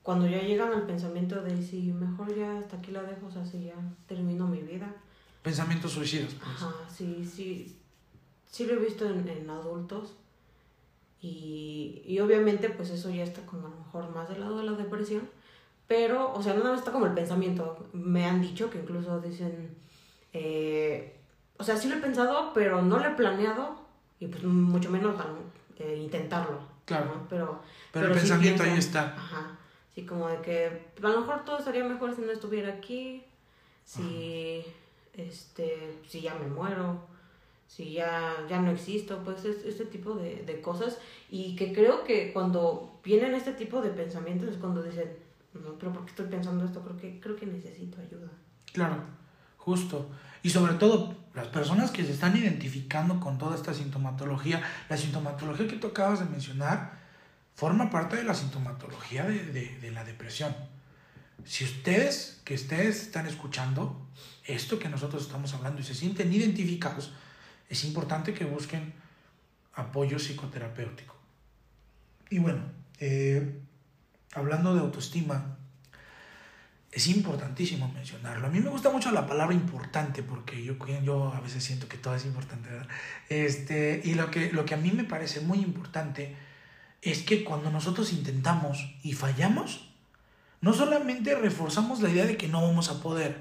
cuando 0.03 0.27
ya 0.27 0.41
llegan 0.41 0.73
al 0.73 0.85
pensamiento 0.85 1.41
de 1.41 1.63
si 1.63 1.93
mejor 1.93 2.35
ya 2.35 2.59
hasta 2.59 2.77
aquí 2.77 2.91
la 2.91 3.01
dejo, 3.01 3.27
o 3.27 3.31
sea, 3.31 3.45
si 3.45 3.63
ya 3.63 3.75
termino 4.07 4.45
mi 4.45 4.59
vida. 4.59 4.93
Pensamientos 5.41 5.91
suicidas. 5.91 6.33
Pues. 6.33 6.49
Ajá, 6.49 6.73
sí, 6.93 7.25
sí, 7.25 7.77
sí 8.49 8.65
lo 8.65 8.73
he 8.73 8.77
visto 8.77 9.05
en, 9.05 9.27
en 9.27 9.49
adultos. 9.49 10.15
Y, 11.21 12.01
y 12.05 12.19
obviamente 12.19 12.69
pues 12.69 12.89
eso 12.91 13.09
ya 13.09 13.23
está 13.23 13.45
como 13.45 13.67
a 13.67 13.69
lo 13.69 13.75
mejor 13.77 14.09
más 14.15 14.29
del 14.29 14.39
lado 14.39 14.57
de 14.57 14.63
la 14.63 14.71
depresión 14.71 15.27
pero, 15.89 16.31
o 16.35 16.43
sea, 16.43 16.53
no 16.53 16.75
está 16.75 16.91
como 16.91 17.07
el 17.07 17.13
pensamiento. 17.13 17.89
Me 17.93 18.23
han 18.23 18.43
dicho 18.43 18.69
que 18.69 18.77
incluso 18.77 19.19
dicen, 19.21 19.75
eh, 20.33 21.19
o 21.57 21.63
sea, 21.63 21.75
sí 21.77 21.89
lo 21.89 21.95
he 21.95 21.99
pensado, 21.99 22.51
pero 22.53 22.83
no 22.83 22.99
lo 22.99 23.05
he 23.05 23.15
planeado 23.15 23.75
y 24.19 24.27
pues 24.27 24.43
mucho 24.43 24.91
menos 24.91 25.15
eh, 25.79 25.99
intentarlo. 25.99 26.59
Claro. 26.85 27.25
Pero, 27.27 27.63
pero, 27.91 28.05
el 28.05 28.13
pensamiento 28.13 28.61
ahí 28.61 28.77
está. 28.77 29.15
Ajá. 29.17 29.57
Sí, 29.95 30.05
como 30.05 30.27
de 30.27 30.39
que 30.41 30.91
a 31.01 31.07
lo 31.07 31.21
mejor 31.21 31.43
todo 31.43 31.57
estaría 31.57 31.83
mejor 31.83 32.15
si 32.15 32.21
no 32.21 32.31
estuviera 32.31 32.69
aquí, 32.69 33.23
si, 33.83 34.63
este, 35.27 35.99
si 36.07 36.21
ya 36.21 36.35
me 36.35 36.47
muero, 36.47 37.07
si 37.67 37.93
ya, 37.93 38.33
ya 38.49 38.59
no 38.59 38.71
existo, 38.71 39.23
pues 39.23 39.45
es, 39.45 39.63
este 39.65 39.85
tipo 39.85 40.15
de, 40.15 40.43
de 40.43 40.61
cosas. 40.61 40.97
Y 41.29 41.55
que 41.55 41.73
creo 41.73 42.03
que 42.03 42.33
cuando 42.33 42.99
vienen 43.03 43.35
este 43.35 43.53
tipo 43.53 43.81
de 43.81 43.89
pensamientos 43.89 44.49
es 44.49 44.57
cuando 44.57 44.81
dicen, 44.81 45.09
no, 45.53 45.77
pero 45.77 45.93
porque 45.93 46.11
estoy 46.11 46.27
pensando 46.27 46.65
esto? 46.65 46.81
Creo 46.81 46.97
que, 46.97 47.19
creo 47.19 47.35
que 47.35 47.45
necesito 47.45 48.01
ayuda. 48.01 48.29
Claro, 48.73 48.97
justo. 49.57 50.09
Y 50.41 50.49
sobre 50.49 50.73
todo, 50.75 51.15
las 51.33 51.47
personas 51.47 51.91
que 51.91 52.03
se 52.03 52.13
están 52.13 52.35
identificando 52.35 53.19
con 53.19 53.37
toda 53.37 53.55
esta 53.55 53.73
sintomatología, 53.73 54.61
la 54.89 54.97
sintomatología 54.97 55.67
que 55.67 55.77
tú 55.77 55.87
acabas 55.87 56.19
de 56.19 56.25
mencionar, 56.25 56.97
forma 57.55 57.89
parte 57.89 58.15
de 58.15 58.23
la 58.23 58.33
sintomatología 58.33 59.25
de, 59.25 59.45
de, 59.45 59.79
de 59.79 59.91
la 59.91 60.03
depresión. 60.03 60.55
Si 61.45 61.63
ustedes, 61.63 62.41
que 62.45 62.55
ustedes 62.55 63.01
están 63.01 63.27
escuchando 63.27 64.07
esto 64.53 64.79
que 64.79 64.89
nosotros 64.89 65.23
estamos 65.23 65.53
hablando 65.53 65.81
y 65.81 65.83
se 65.83 65.95
sienten 65.95 66.33
identificados, 66.33 67.13
es 67.69 67.83
importante 67.83 68.33
que 68.33 68.45
busquen 68.45 68.93
apoyo 69.73 70.17
psicoterapéutico. 70.17 71.15
Y 72.29 72.39
bueno, 72.39 72.61
eh, 72.99 73.59
hablando 74.33 74.73
de 74.73 74.81
autoestima, 74.81 75.57
es 76.91 77.07
importantísimo 77.07 77.91
mencionarlo. 77.93 78.47
A 78.47 78.49
mí 78.49 78.59
me 78.59 78.69
gusta 78.69 78.89
mucho 78.89 79.11
la 79.11 79.27
palabra 79.27 79.53
importante 79.53 80.23
porque 80.23 80.63
yo, 80.63 80.75
yo 81.03 81.33
a 81.33 81.39
veces 81.39 81.63
siento 81.63 81.87
que 81.87 81.97
todo 81.97 82.15
es 82.15 82.25
importante. 82.25 82.69
Este, 83.29 84.01
y 84.03 84.15
lo 84.15 84.31
que, 84.31 84.51
lo 84.51 84.65
que 84.65 84.73
a 84.73 84.77
mí 84.77 84.91
me 84.91 85.03
parece 85.03 85.41
muy 85.41 85.59
importante 85.59 86.35
es 87.01 87.21
que 87.23 87.43
cuando 87.43 87.69
nosotros 87.69 88.11
intentamos 88.11 88.95
y 89.03 89.13
fallamos, 89.13 89.87
no 90.61 90.73
solamente 90.73 91.35
reforzamos 91.35 92.01
la 92.01 92.09
idea 92.09 92.25
de 92.25 92.37
que 92.37 92.47
no 92.47 92.61
vamos 92.61 92.89
a 92.89 93.01
poder, 93.01 93.37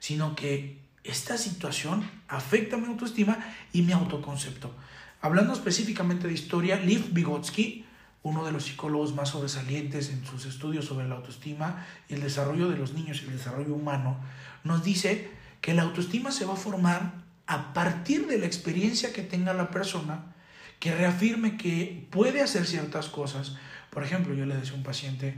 sino 0.00 0.34
que 0.34 0.80
esta 1.04 1.38
situación 1.38 2.02
afecta 2.28 2.76
mi 2.76 2.86
autoestima 2.86 3.38
y 3.72 3.82
mi 3.82 3.92
autoconcepto. 3.92 4.74
Hablando 5.20 5.52
específicamente 5.52 6.26
de 6.26 6.34
historia, 6.34 6.76
Liv 6.76 7.12
Vygotsky, 7.12 7.86
uno 8.22 8.44
de 8.44 8.52
los 8.52 8.64
psicólogos 8.64 9.14
más 9.14 9.30
sobresalientes 9.30 10.10
en 10.10 10.24
sus 10.26 10.44
estudios 10.44 10.84
sobre 10.84 11.08
la 11.08 11.16
autoestima 11.16 11.86
y 12.08 12.14
el 12.14 12.20
desarrollo 12.20 12.68
de 12.68 12.76
los 12.76 12.92
niños 12.92 13.22
y 13.22 13.26
el 13.26 13.32
desarrollo 13.32 13.74
humano, 13.74 14.18
nos 14.64 14.84
dice 14.84 15.30
que 15.60 15.74
la 15.74 15.82
autoestima 15.82 16.30
se 16.30 16.44
va 16.44 16.54
a 16.54 16.56
formar 16.56 17.12
a 17.46 17.72
partir 17.72 18.26
de 18.26 18.38
la 18.38 18.46
experiencia 18.46 19.12
que 19.12 19.22
tenga 19.22 19.54
la 19.54 19.70
persona, 19.70 20.34
que 20.78 20.94
reafirme 20.94 21.56
que 21.56 22.06
puede 22.10 22.42
hacer 22.42 22.66
ciertas 22.66 23.08
cosas. 23.08 23.56
Por 23.90 24.04
ejemplo, 24.04 24.34
yo 24.34 24.46
le 24.46 24.56
decía 24.56 24.72
a 24.72 24.76
un 24.76 24.82
paciente 24.82 25.34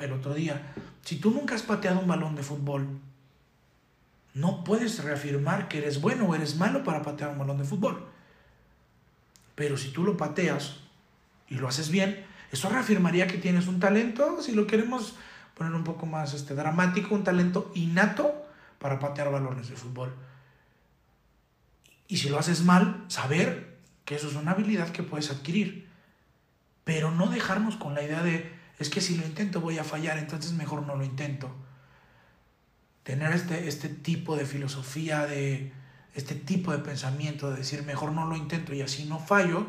el 0.00 0.12
otro 0.12 0.34
día, 0.34 0.72
si 1.02 1.16
tú 1.16 1.30
nunca 1.30 1.54
has 1.54 1.62
pateado 1.62 2.00
un 2.00 2.06
balón 2.06 2.36
de 2.36 2.42
fútbol, 2.42 3.00
no 4.34 4.64
puedes 4.64 5.02
reafirmar 5.02 5.68
que 5.68 5.78
eres 5.78 6.00
bueno 6.00 6.26
o 6.26 6.34
eres 6.34 6.56
malo 6.56 6.84
para 6.84 7.02
patear 7.02 7.30
un 7.30 7.38
balón 7.38 7.58
de 7.58 7.64
fútbol. 7.64 8.08
Pero 9.54 9.76
si 9.76 9.90
tú 9.90 10.04
lo 10.04 10.16
pateas 10.16 10.76
y 11.48 11.56
lo 11.56 11.68
haces 11.68 11.90
bien, 11.90 12.24
eso 12.50 12.68
reafirmaría 12.68 13.26
que 13.26 13.38
tienes 13.38 13.66
un 13.66 13.80
talento, 13.80 14.42
si 14.42 14.52
lo 14.52 14.66
queremos 14.66 15.14
poner 15.54 15.74
un 15.74 15.84
poco 15.84 16.06
más 16.06 16.34
este, 16.34 16.54
dramático, 16.54 17.14
un 17.14 17.24
talento 17.24 17.70
innato 17.74 18.46
para 18.78 18.98
patear 18.98 19.30
balones 19.30 19.68
de 19.68 19.76
fútbol. 19.76 20.14
Y 22.08 22.18
si 22.18 22.28
lo 22.28 22.38
haces 22.38 22.64
mal, 22.64 23.04
saber 23.08 23.78
que 24.04 24.16
eso 24.16 24.28
es 24.28 24.34
una 24.34 24.52
habilidad 24.52 24.90
que 24.90 25.02
puedes 25.02 25.30
adquirir. 25.30 25.88
Pero 26.84 27.10
no 27.10 27.28
dejarnos 27.28 27.76
con 27.76 27.94
la 27.94 28.02
idea 28.02 28.22
de, 28.22 28.52
es 28.78 28.90
que 28.90 29.00
si 29.00 29.16
lo 29.16 29.24
intento 29.24 29.60
voy 29.60 29.78
a 29.78 29.84
fallar, 29.84 30.18
entonces 30.18 30.52
mejor 30.52 30.86
no 30.86 30.96
lo 30.96 31.04
intento. 31.04 31.54
Tener 33.02 33.32
este, 33.32 33.68
este 33.68 33.88
tipo 33.88 34.36
de 34.36 34.46
filosofía, 34.46 35.26
de 35.26 35.72
este 36.14 36.34
tipo 36.34 36.72
de 36.72 36.78
pensamiento, 36.78 37.50
de 37.50 37.58
decir, 37.58 37.82
mejor 37.84 38.12
no 38.12 38.26
lo 38.26 38.36
intento 38.36 38.74
y 38.74 38.82
así 38.82 39.04
no 39.04 39.18
fallo, 39.18 39.66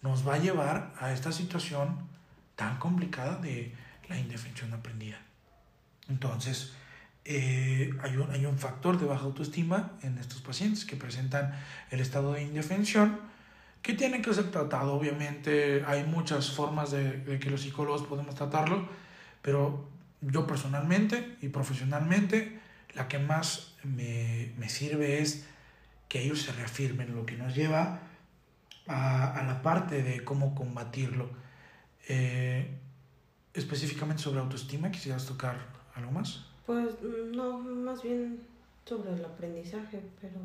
nos 0.00 0.26
va 0.26 0.34
a 0.34 0.38
llevar 0.38 0.92
a 0.98 1.12
esta 1.12 1.32
situación 1.32 2.08
tan 2.56 2.78
complicada 2.78 3.36
de 3.36 3.74
la 4.08 4.18
indefensión 4.18 4.72
aprendida. 4.72 5.18
Entonces, 6.08 6.72
eh, 7.24 7.90
hay, 8.02 8.16
un, 8.16 8.30
hay 8.30 8.46
un 8.46 8.58
factor 8.58 8.98
de 8.98 9.06
baja 9.06 9.24
autoestima 9.24 9.92
en 10.02 10.18
estos 10.18 10.42
pacientes 10.42 10.84
que 10.84 10.96
presentan 10.96 11.54
el 11.90 12.00
estado 12.00 12.32
de 12.32 12.42
indefensión 12.42 13.20
que 13.80 13.94
tiene 13.94 14.22
que 14.22 14.32
ser 14.34 14.50
tratado. 14.50 14.94
Obviamente 14.94 15.84
hay 15.86 16.04
muchas 16.04 16.50
formas 16.50 16.90
de, 16.90 17.18
de 17.18 17.38
que 17.38 17.50
los 17.50 17.62
psicólogos 17.62 18.02
podemos 18.02 18.34
tratarlo, 18.34 18.88
pero 19.40 19.88
yo 20.20 20.46
personalmente 20.46 21.36
y 21.42 21.48
profesionalmente 21.48 22.60
la 22.94 23.08
que 23.08 23.18
más 23.18 23.74
me, 23.84 24.52
me 24.58 24.68
sirve 24.68 25.20
es 25.20 25.46
que 26.08 26.22
ellos 26.22 26.42
se 26.42 26.52
reafirmen, 26.52 27.14
lo 27.14 27.24
que 27.24 27.36
nos 27.36 27.54
lleva 27.54 28.00
a, 28.86 29.42
la 29.46 29.62
parte 29.62 30.02
de 30.02 30.24
cómo 30.24 30.54
combatirlo. 30.54 31.30
Eh, 32.08 32.78
específicamente 33.54 34.22
sobre 34.22 34.40
autoestima, 34.40 34.90
¿quisieras 34.90 35.26
tocar 35.26 35.56
algo 35.94 36.10
más? 36.10 36.46
Pues 36.66 37.00
no, 37.02 37.58
más 37.58 38.02
bien 38.02 38.40
sobre 38.84 39.14
el 39.14 39.24
aprendizaje, 39.24 40.02
pero 40.20 40.38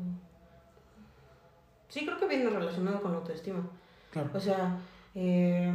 sí 1.88 2.04
creo 2.04 2.18
que 2.18 2.28
viene 2.28 2.50
relacionado 2.50 3.02
con 3.02 3.12
la 3.12 3.18
autoestima. 3.18 3.68
Claro. 4.10 4.30
O 4.32 4.40
sea, 4.40 4.78
eh, 5.14 5.72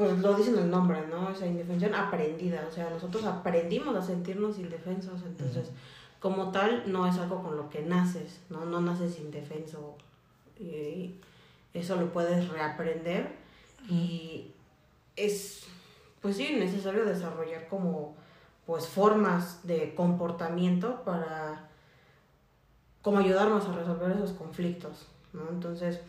pues 0.00 0.18
lo 0.20 0.32
dice 0.32 0.48
en 0.48 0.58
el 0.60 0.70
nombre, 0.70 1.06
¿no? 1.08 1.30
Esa 1.30 1.46
indefensión 1.46 1.94
aprendida, 1.94 2.64
o 2.66 2.72
sea, 2.72 2.88
nosotros 2.88 3.22
aprendimos 3.24 3.94
a 3.94 4.00
sentirnos 4.00 4.58
indefensos, 4.58 5.20
entonces, 5.26 5.72
como 6.20 6.52
tal, 6.52 6.90
no 6.90 7.06
es 7.06 7.18
algo 7.18 7.42
con 7.42 7.58
lo 7.58 7.68
que 7.68 7.82
naces, 7.82 8.40
¿no? 8.48 8.64
No 8.64 8.80
naces 8.80 9.18
indefenso, 9.18 9.98
y 10.58 11.16
eso 11.74 11.96
lo 11.96 12.14
puedes 12.14 12.48
reaprender 12.48 13.36
y 13.90 14.52
es, 15.16 15.64
pues 16.22 16.38
sí, 16.38 16.54
necesario 16.54 17.04
desarrollar 17.04 17.68
como, 17.68 18.14
pues, 18.64 18.88
formas 18.88 19.66
de 19.66 19.94
comportamiento 19.94 21.04
para, 21.04 21.68
como 23.02 23.18
ayudarnos 23.18 23.66
a 23.66 23.72
resolver 23.74 24.12
esos 24.12 24.32
conflictos, 24.32 25.08
¿no? 25.34 25.46
Entonces, 25.50 26.00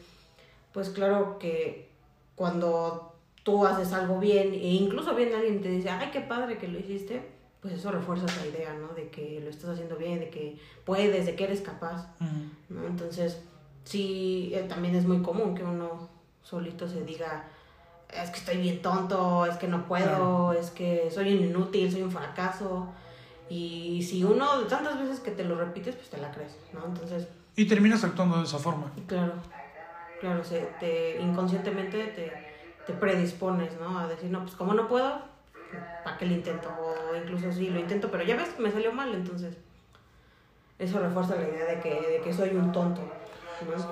pues 0.71 0.91
claro 0.91 1.39
que 1.39 1.89
cuando 2.37 3.10
tú 3.43 3.65
haces 3.65 3.91
algo 3.93 4.19
bien 4.19 4.53
e 4.53 4.73
incluso 4.73 5.15
viene 5.15 5.35
alguien 5.35 5.61
te 5.61 5.69
dice, 5.69 5.89
ay, 5.89 6.09
qué 6.11 6.21
padre 6.21 6.57
que 6.57 6.67
lo 6.67 6.79
hiciste, 6.79 7.21
pues 7.61 7.73
eso 7.73 7.91
refuerza 7.91 8.25
esa 8.25 8.45
idea, 8.45 8.73
¿no? 8.73 8.93
De 8.93 9.09
que 9.09 9.39
lo 9.43 9.49
estás 9.49 9.71
haciendo 9.71 9.95
bien, 9.95 10.19
de 10.19 10.29
que 10.29 10.57
puedes, 10.85 11.25
de 11.25 11.35
que 11.35 11.43
eres 11.43 11.61
capaz, 11.61 12.07
¿no? 12.69 12.85
Entonces, 12.85 13.41
sí, 13.83 14.51
eh, 14.53 14.65
también 14.67 14.95
es 14.95 15.05
muy 15.05 15.21
común 15.21 15.55
que 15.55 15.63
uno 15.63 16.09
solito 16.43 16.87
se 16.87 17.03
diga, 17.03 17.45
es 18.09 18.29
que 18.29 18.39
estoy 18.39 18.57
bien 18.57 18.81
tonto, 18.81 19.45
es 19.45 19.57
que 19.57 19.67
no 19.67 19.85
puedo, 19.85 20.53
es 20.53 20.71
que 20.71 21.09
soy 21.11 21.35
un 21.35 21.45
inútil, 21.45 21.91
soy 21.91 22.01
un 22.01 22.11
fracaso. 22.11 22.87
Y 23.49 24.01
si 24.03 24.23
uno, 24.23 24.61
tantas 24.61 24.99
veces 24.99 25.19
que 25.19 25.31
te 25.31 25.43
lo 25.43 25.55
repites, 25.55 25.95
pues 25.95 26.09
te 26.09 26.17
la 26.17 26.31
crees, 26.31 26.57
¿no? 26.73 26.85
Entonces... 26.85 27.27
Y 27.55 27.65
terminas 27.65 28.03
actuando 28.03 28.37
de 28.37 28.45
esa 28.45 28.57
forma. 28.57 28.91
Claro, 29.07 29.33
claro, 30.19 30.43
se, 30.43 30.61
te, 30.79 31.21
inconscientemente 31.21 32.05
te 32.07 32.50
te 32.85 32.93
predispones, 32.93 33.71
¿no? 33.79 33.99
A 33.99 34.07
decir, 34.07 34.29
no, 34.29 34.41
pues 34.43 34.55
como 34.55 34.73
no 34.73 34.87
puedo, 34.87 35.21
¿para 36.03 36.17
qué 36.17 36.25
lo 36.25 36.33
intento? 36.33 36.69
O 36.69 37.15
incluso 37.15 37.51
sí, 37.51 37.69
lo 37.69 37.79
intento, 37.79 38.09
pero 38.11 38.23
ya 38.23 38.35
ves 38.35 38.57
me 38.59 38.71
salió 38.71 38.91
mal, 38.91 39.13
entonces 39.13 39.55
eso 40.79 40.99
refuerza 40.99 41.35
la 41.35 41.47
idea 41.47 41.65
de 41.65 41.79
que, 41.79 41.89
de 41.89 42.21
que 42.23 42.33
soy 42.33 42.49
un 42.49 42.71
tonto. 42.71 43.01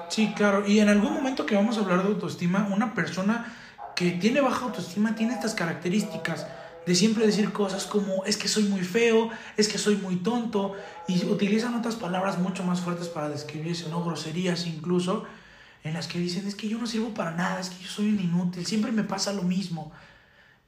Sí, 0.08 0.34
claro, 0.36 0.66
y 0.68 0.80
en 0.80 0.90
algún 0.90 1.14
momento 1.14 1.46
que 1.46 1.56
vamos 1.56 1.78
a 1.78 1.82
hablar 1.82 2.02
de 2.02 2.10
autoestima, 2.10 2.68
una 2.74 2.96
persona 2.96 3.54
que 3.96 4.12
tiene 4.12 4.42
baja 4.42 4.66
autoestima 4.66 5.14
tiene 5.14 5.34
estas 5.34 5.54
características 5.54 6.48
de 6.86 6.96
siempre 6.96 7.26
decir 7.26 7.52
cosas 7.52 7.86
como 7.86 8.26
es 8.26 8.38
que 8.38 8.48
soy 8.48 8.64
muy 8.64 8.82
feo, 8.82 9.30
es 9.58 9.68
que 9.68 9.78
soy 9.78 9.98
muy 9.98 10.16
tonto, 10.16 10.74
y 11.08 11.24
utilizan 11.26 11.76
otras 11.76 11.96
palabras 11.96 12.40
mucho 12.40 12.64
más 12.64 12.82
fuertes 12.82 13.10
para 13.10 13.30
describirse, 13.30 13.90
¿no? 13.90 14.04
Groserías 14.04 14.66
incluso, 14.66 15.26
en 15.84 15.94
las 15.94 16.08
que 16.08 16.20
dicen, 16.20 16.48
es 16.48 16.56
que 16.56 16.68
yo 16.68 16.78
no 16.78 16.88
sirvo 16.88 17.14
para 17.14 17.32
nada, 17.32 17.60
es 17.60 17.70
que 17.70 17.84
yo 17.84 17.90
soy 17.90 18.10
un 18.10 18.20
inútil, 18.20 18.66
siempre 18.66 18.92
me 18.92 19.04
pasa 19.04 19.34
lo 19.34 19.44
mismo. 19.44 19.92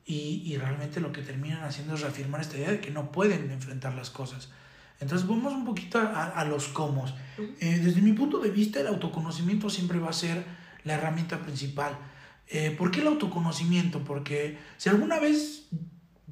Y, 0.05 0.41
y 0.45 0.57
realmente 0.57 0.99
lo 0.99 1.11
que 1.11 1.21
terminan 1.21 1.63
haciendo 1.63 1.93
es 1.93 2.01
reafirmar 2.01 2.41
esta 2.41 2.57
idea 2.57 2.71
de 2.71 2.81
que 2.81 2.91
no 2.91 3.11
pueden 3.11 3.51
enfrentar 3.51 3.93
las 3.93 4.09
cosas. 4.09 4.49
Entonces 4.99 5.27
vamos 5.27 5.53
un 5.53 5.65
poquito 5.65 5.99
a, 5.99 6.25
a 6.25 6.45
los 6.45 6.67
cómo. 6.67 7.05
Eh, 7.59 7.79
desde 7.83 8.01
mi 8.01 8.13
punto 8.13 8.39
de 8.39 8.49
vista, 8.49 8.79
el 8.79 8.87
autoconocimiento 8.87 9.69
siempre 9.69 9.99
va 9.99 10.09
a 10.09 10.13
ser 10.13 10.43
la 10.83 10.93
herramienta 10.93 11.39
principal. 11.39 11.97
Eh, 12.47 12.71
¿Por 12.77 12.91
qué 12.91 13.01
el 13.01 13.07
autoconocimiento? 13.07 14.03
Porque 14.03 14.57
si 14.77 14.89
alguna 14.89 15.19
vez 15.19 15.67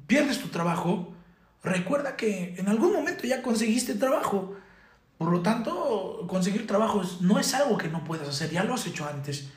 pierdes 0.06 0.40
tu 0.40 0.48
trabajo, 0.48 1.12
recuerda 1.64 2.16
que 2.16 2.54
en 2.58 2.68
algún 2.68 2.92
momento 2.92 3.26
ya 3.26 3.42
conseguiste 3.42 3.94
trabajo. 3.94 4.56
Por 5.20 5.32
lo 5.32 5.42
tanto, 5.42 6.24
conseguir 6.26 6.66
trabajo 6.66 7.02
no 7.20 7.38
es 7.38 7.52
algo 7.52 7.76
que 7.76 7.88
no 7.88 8.04
puedas 8.04 8.26
hacer, 8.26 8.50
ya 8.52 8.64
lo 8.64 8.72
has 8.72 8.86
hecho 8.86 9.06
antes. 9.06 9.50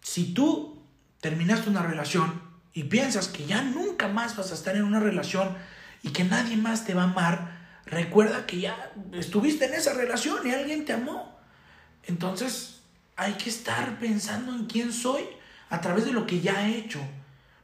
Si 0.00 0.32
tú 0.32 0.78
terminaste 1.20 1.68
una 1.68 1.82
relación 1.82 2.40
y 2.72 2.84
piensas 2.84 3.26
que 3.26 3.44
ya 3.44 3.60
nunca 3.60 4.06
más 4.06 4.36
vas 4.36 4.52
a 4.52 4.54
estar 4.54 4.76
en 4.76 4.84
una 4.84 5.00
relación 5.00 5.56
y 6.04 6.10
que 6.10 6.22
nadie 6.22 6.56
más 6.56 6.84
te 6.84 6.94
va 6.94 7.02
a 7.02 7.10
amar, 7.10 7.80
recuerda 7.86 8.46
que 8.46 8.60
ya 8.60 8.92
estuviste 9.10 9.64
en 9.64 9.74
esa 9.74 9.94
relación 9.94 10.46
y 10.46 10.52
alguien 10.52 10.84
te 10.84 10.92
amó. 10.92 11.40
Entonces, 12.04 12.82
hay 13.16 13.32
que 13.32 13.50
estar 13.50 13.98
pensando 13.98 14.54
en 14.54 14.66
quién 14.66 14.92
soy 14.92 15.24
a 15.70 15.80
través 15.80 16.04
de 16.04 16.12
lo 16.12 16.24
que 16.24 16.40
ya 16.40 16.68
he 16.68 16.78
hecho. 16.78 17.00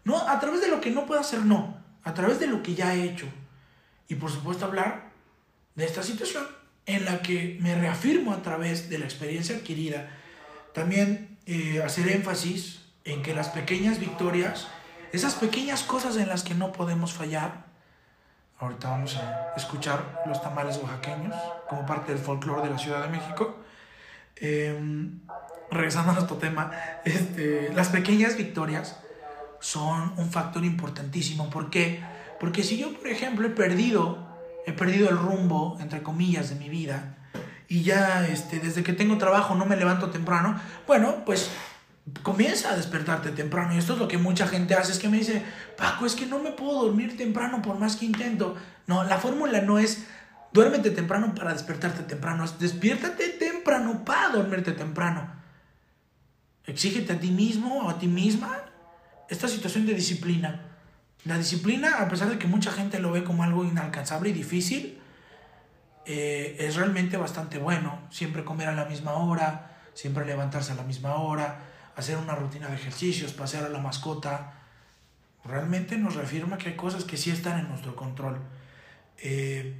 No 0.02 0.18
a 0.18 0.40
través 0.40 0.62
de 0.62 0.68
lo 0.68 0.80
que 0.80 0.90
no 0.90 1.06
puedo 1.06 1.20
hacer, 1.20 1.44
no. 1.44 1.80
A 2.02 2.12
través 2.12 2.40
de 2.40 2.48
lo 2.48 2.60
que 2.60 2.74
ya 2.74 2.92
he 2.92 3.04
hecho. 3.04 3.28
Y 4.08 4.16
por 4.16 4.32
supuesto 4.32 4.64
hablar 4.64 5.12
de 5.76 5.84
esta 5.84 6.02
situación 6.02 6.58
en 6.96 7.04
la 7.04 7.22
que 7.22 7.58
me 7.60 7.74
reafirmo 7.74 8.32
a 8.32 8.42
través 8.42 8.88
de 8.88 8.98
la 8.98 9.04
experiencia 9.04 9.56
adquirida. 9.56 10.08
También 10.72 11.38
eh, 11.46 11.82
hacer 11.84 12.08
énfasis 12.08 12.82
en 13.04 13.22
que 13.22 13.34
las 13.34 13.48
pequeñas 13.48 13.98
victorias, 13.98 14.68
esas 15.12 15.34
pequeñas 15.34 15.82
cosas 15.82 16.16
en 16.16 16.28
las 16.28 16.42
que 16.42 16.54
no 16.54 16.72
podemos 16.72 17.12
fallar, 17.12 17.64
ahorita 18.58 18.90
vamos 18.90 19.16
a 19.16 19.54
escuchar 19.56 20.22
los 20.26 20.40
tamales 20.42 20.76
oaxaqueños 20.76 21.34
como 21.68 21.86
parte 21.86 22.12
del 22.12 22.20
folclore 22.20 22.62
de 22.62 22.70
la 22.70 22.78
Ciudad 22.78 23.02
de 23.02 23.08
México. 23.08 23.56
Em, 24.36 25.20
regresando 25.70 26.12
a 26.12 26.14
nuestro 26.14 26.36
tema, 26.36 26.72
este, 27.04 27.72
las 27.74 27.88
pequeñas 27.88 28.36
victorias 28.36 29.00
son 29.60 30.14
un 30.16 30.30
factor 30.30 30.64
importantísimo. 30.64 31.50
¿Por 31.50 31.70
qué? 31.70 32.02
Porque 32.38 32.62
si 32.62 32.78
yo, 32.78 32.94
por 32.94 33.08
ejemplo, 33.08 33.46
he 33.46 33.50
perdido 33.50 34.29
he 34.66 34.72
perdido 34.72 35.08
el 35.08 35.16
rumbo, 35.16 35.76
entre 35.80 36.02
comillas, 36.02 36.50
de 36.50 36.56
mi 36.56 36.68
vida, 36.68 37.16
y 37.68 37.82
ya 37.82 38.26
este, 38.26 38.58
desde 38.58 38.82
que 38.82 38.92
tengo 38.92 39.16
trabajo 39.16 39.54
no 39.54 39.64
me 39.64 39.76
levanto 39.76 40.10
temprano, 40.10 40.60
bueno, 40.86 41.24
pues 41.24 41.50
comienza 42.22 42.72
a 42.72 42.76
despertarte 42.76 43.30
temprano. 43.30 43.74
Y 43.74 43.78
esto 43.78 43.92
es 43.92 43.98
lo 43.98 44.08
que 44.08 44.18
mucha 44.18 44.48
gente 44.48 44.74
hace, 44.74 44.92
es 44.92 44.98
que 44.98 45.08
me 45.08 45.18
dice, 45.18 45.42
Paco, 45.76 46.04
es 46.04 46.14
que 46.16 46.26
no 46.26 46.40
me 46.40 46.50
puedo 46.50 46.84
dormir 46.84 47.16
temprano 47.16 47.62
por 47.62 47.78
más 47.78 47.96
que 47.96 48.06
intento. 48.06 48.56
No, 48.86 49.04
la 49.04 49.18
fórmula 49.18 49.60
no 49.60 49.78
es 49.78 50.06
duérmete 50.52 50.90
temprano 50.90 51.34
para 51.34 51.52
despertarte 51.52 52.02
temprano, 52.02 52.44
es 52.44 52.58
despiértate 52.58 53.28
temprano 53.28 54.04
para 54.04 54.30
dormirte 54.30 54.72
temprano. 54.72 55.30
Exígete 56.64 57.12
a 57.12 57.20
ti 57.20 57.30
mismo 57.30 57.84
o 57.84 57.90
a 57.90 57.98
ti 57.98 58.08
misma 58.08 58.64
esta 59.28 59.48
situación 59.48 59.86
de 59.86 59.94
disciplina. 59.94 60.69
La 61.24 61.36
disciplina, 61.36 62.00
a 62.00 62.08
pesar 62.08 62.30
de 62.30 62.38
que 62.38 62.46
mucha 62.46 62.72
gente 62.72 62.98
lo 62.98 63.12
ve 63.12 63.24
como 63.24 63.42
algo 63.42 63.64
inalcanzable 63.64 64.30
y 64.30 64.32
difícil, 64.32 64.98
eh, 66.06 66.56
es 66.58 66.76
realmente 66.76 67.16
bastante 67.18 67.58
bueno. 67.58 68.00
Siempre 68.10 68.44
comer 68.44 68.68
a 68.68 68.72
la 68.72 68.86
misma 68.86 69.12
hora, 69.12 69.78
siempre 69.92 70.24
levantarse 70.24 70.72
a 70.72 70.76
la 70.76 70.82
misma 70.82 71.16
hora, 71.16 71.60
hacer 71.94 72.16
una 72.16 72.34
rutina 72.34 72.68
de 72.68 72.76
ejercicios, 72.76 73.34
pasear 73.34 73.64
a 73.64 73.68
la 73.68 73.80
mascota. 73.80 74.54
Realmente 75.44 75.98
nos 75.98 76.14
reafirma 76.14 76.56
que 76.56 76.70
hay 76.70 76.76
cosas 76.76 77.04
que 77.04 77.18
sí 77.18 77.30
están 77.30 77.58
en 77.58 77.68
nuestro 77.68 77.94
control. 77.96 78.40
Eh, 79.18 79.78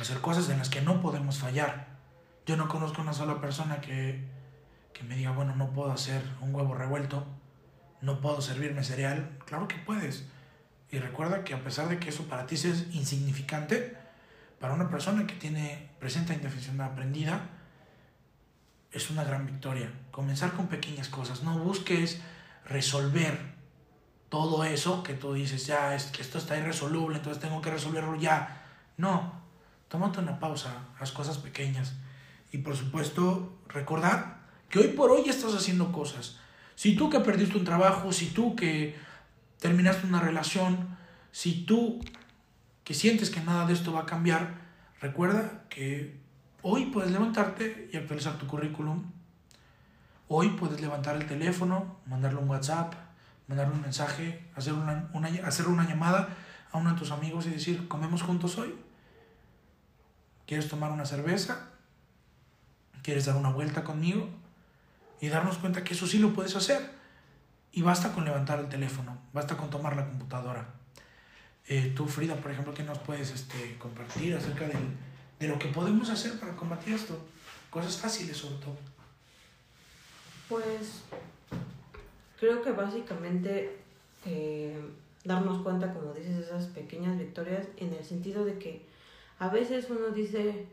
hacer 0.00 0.18
cosas 0.18 0.48
en 0.50 0.58
las 0.58 0.70
que 0.70 0.82
no 0.82 1.00
podemos 1.00 1.38
fallar. 1.38 1.86
Yo 2.46 2.56
no 2.56 2.66
conozco 2.66 3.00
una 3.02 3.12
sola 3.12 3.40
persona 3.40 3.80
que, 3.80 4.24
que 4.92 5.04
me 5.04 5.14
diga, 5.14 5.30
bueno, 5.30 5.54
no 5.54 5.70
puedo 5.70 5.92
hacer 5.92 6.22
un 6.40 6.52
huevo 6.52 6.74
revuelto, 6.74 7.24
no 8.00 8.20
puedo 8.20 8.40
servirme 8.40 8.82
cereal. 8.82 9.38
Claro 9.46 9.68
que 9.68 9.76
puedes 9.76 10.26
y 10.90 10.98
recuerda 10.98 11.44
que 11.44 11.54
a 11.54 11.62
pesar 11.62 11.88
de 11.88 11.98
que 11.98 12.08
eso 12.08 12.24
para 12.24 12.46
ti 12.46 12.54
es 12.54 12.86
insignificante, 12.92 13.96
para 14.58 14.74
una 14.74 14.88
persona 14.90 15.26
que 15.26 15.34
tiene 15.34 15.90
presenta 15.98 16.34
indefensión 16.34 16.80
aprendida, 16.80 17.50
es 18.92 19.10
una 19.10 19.24
gran 19.24 19.46
victoria. 19.46 19.92
Comenzar 20.10 20.52
con 20.52 20.68
pequeñas 20.68 21.08
cosas. 21.08 21.42
No 21.42 21.58
busques 21.58 22.20
resolver 22.64 23.38
todo 24.28 24.64
eso 24.64 25.02
que 25.02 25.14
tú 25.14 25.34
dices, 25.34 25.66
ya, 25.66 25.94
es 25.94 26.04
que 26.04 26.22
esto 26.22 26.38
está 26.38 26.56
irresoluble, 26.56 27.18
entonces 27.18 27.40
tengo 27.40 27.60
que 27.62 27.70
resolverlo 27.70 28.16
ya. 28.16 28.66
No, 28.96 29.40
tómate 29.88 30.20
una 30.20 30.38
pausa, 30.38 30.86
haz 30.98 31.12
cosas 31.12 31.38
pequeñas. 31.38 31.94
Y 32.52 32.58
por 32.58 32.76
supuesto, 32.76 33.58
recordar 33.68 34.38
que 34.68 34.78
hoy 34.78 34.88
por 34.88 35.10
hoy 35.10 35.28
estás 35.28 35.54
haciendo 35.54 35.92
cosas. 35.92 36.38
Si 36.74 36.94
tú 36.94 37.10
que 37.10 37.20
perdiste 37.20 37.58
un 37.58 37.64
trabajo, 37.64 38.12
si 38.12 38.26
tú 38.26 38.54
que 38.54 38.96
terminaste 39.58 40.06
una 40.06 40.20
relación, 40.20 40.96
si 41.32 41.64
tú 41.64 42.00
que 42.84 42.94
sientes 42.94 43.30
que 43.30 43.40
nada 43.40 43.66
de 43.66 43.74
esto 43.74 43.92
va 43.92 44.00
a 44.00 44.06
cambiar, 44.06 44.54
recuerda 45.00 45.64
que 45.68 46.18
hoy 46.62 46.86
puedes 46.86 47.10
levantarte 47.10 47.90
y 47.92 47.96
actualizar 47.96 48.38
tu 48.38 48.46
currículum. 48.46 49.04
Hoy 50.28 50.50
puedes 50.50 50.80
levantar 50.80 51.16
el 51.16 51.26
teléfono, 51.26 51.98
mandarle 52.06 52.40
un 52.40 52.48
WhatsApp, 52.48 52.94
mandarle 53.46 53.74
un 53.74 53.82
mensaje, 53.82 54.44
hacer 54.54 54.72
una, 54.72 55.10
hacer 55.44 55.68
una 55.68 55.88
llamada 55.88 56.28
a 56.70 56.78
uno 56.78 56.92
de 56.92 56.98
tus 56.98 57.10
amigos 57.10 57.46
y 57.46 57.50
decir, 57.50 57.88
comemos 57.88 58.22
juntos 58.22 58.58
hoy. 58.58 58.74
¿Quieres 60.46 60.68
tomar 60.68 60.90
una 60.90 61.04
cerveza? 61.04 61.70
¿Quieres 63.02 63.26
dar 63.26 63.36
una 63.36 63.50
vuelta 63.50 63.84
conmigo? 63.84 64.28
y 65.20 65.28
darnos 65.28 65.58
cuenta 65.58 65.84
que 65.84 65.94
eso 65.94 66.06
sí 66.06 66.18
lo 66.18 66.32
puedes 66.32 66.56
hacer. 66.56 66.97
Y 67.72 67.82
basta 67.82 68.12
con 68.12 68.24
levantar 68.24 68.58
el 68.60 68.68
teléfono, 68.68 69.18
basta 69.32 69.56
con 69.56 69.70
tomar 69.70 69.96
la 69.96 70.06
computadora. 70.06 70.66
Eh, 71.68 71.92
tú, 71.94 72.06
Frida, 72.06 72.34
por 72.36 72.50
ejemplo, 72.50 72.72
¿qué 72.72 72.82
nos 72.82 72.98
puedes 72.98 73.30
este, 73.30 73.76
compartir 73.78 74.34
acerca 74.34 74.66
de 75.38 75.48
lo 75.48 75.58
que 75.58 75.68
podemos 75.68 76.08
hacer 76.10 76.38
para 76.40 76.56
combatir 76.56 76.94
esto? 76.94 77.18
Cosas 77.70 77.98
fáciles 77.98 78.36
sobre 78.36 78.56
todo. 78.56 78.76
Pues 80.48 81.02
creo 82.40 82.62
que 82.62 82.72
básicamente 82.72 83.76
eh, 84.24 84.80
darnos 85.24 85.62
cuenta, 85.62 85.92
como 85.92 86.14
dices, 86.14 86.46
esas 86.46 86.66
pequeñas 86.68 87.18
victorias 87.18 87.66
en 87.76 87.92
el 87.92 88.04
sentido 88.04 88.44
de 88.44 88.58
que 88.58 88.86
a 89.38 89.48
veces 89.48 89.88
uno 89.90 90.08
dice, 90.08 90.66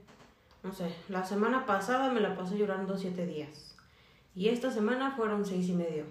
no 0.64 0.74
sé, 0.74 0.96
la 1.10 1.26
semana 1.26 1.66
pasada 1.66 2.12
me 2.12 2.22
la 2.22 2.36
pasé 2.38 2.58
llorando 2.58 2.98
siete 2.98 3.26
días 3.26 3.76
y 4.36 4.50
esta 4.50 4.72
semana 4.72 5.12
fueron 5.16 5.46
seis 5.46 5.68
y 5.70 5.74
medio, 5.74 6.06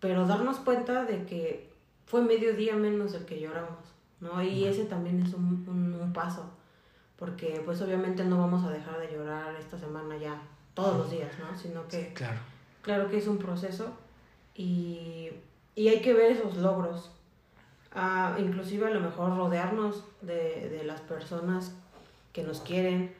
pero 0.00 0.26
darnos 0.26 0.58
cuenta 0.58 1.04
de 1.04 1.24
que 1.24 1.70
fue 2.06 2.22
medio 2.22 2.56
día 2.56 2.74
menos 2.74 3.12
del 3.12 3.24
que 3.24 3.40
lloramos, 3.40 3.84
¿no? 4.20 4.42
Y 4.42 4.64
ese 4.64 4.84
también 4.84 5.22
es 5.22 5.34
un, 5.34 5.66
un 5.68 6.12
paso, 6.12 6.50
porque 7.16 7.62
pues 7.64 7.80
obviamente 7.82 8.24
no 8.24 8.38
vamos 8.38 8.64
a 8.64 8.70
dejar 8.70 8.98
de 8.98 9.12
llorar 9.12 9.54
esta 9.56 9.78
semana 9.78 10.16
ya 10.16 10.42
todos 10.74 10.96
los 10.96 11.10
días, 11.10 11.32
¿no? 11.38 11.56
Sino 11.56 11.86
que... 11.88 12.12
claro. 12.14 12.38
Claro 12.82 13.10
que 13.10 13.18
es 13.18 13.26
un 13.26 13.36
proceso 13.36 13.92
y, 14.54 15.28
y 15.74 15.88
hay 15.88 16.00
que 16.00 16.14
ver 16.14 16.32
esos 16.32 16.56
logros 16.56 17.10
inclusive 18.38 18.86
a 18.86 18.90
lo 18.90 19.00
mejor 19.00 19.36
rodearnos 19.36 20.04
de, 20.22 20.68
de 20.70 20.84
las 20.84 21.00
personas 21.00 21.74
que 22.32 22.42
nos 22.42 22.60
quieren, 22.60 23.12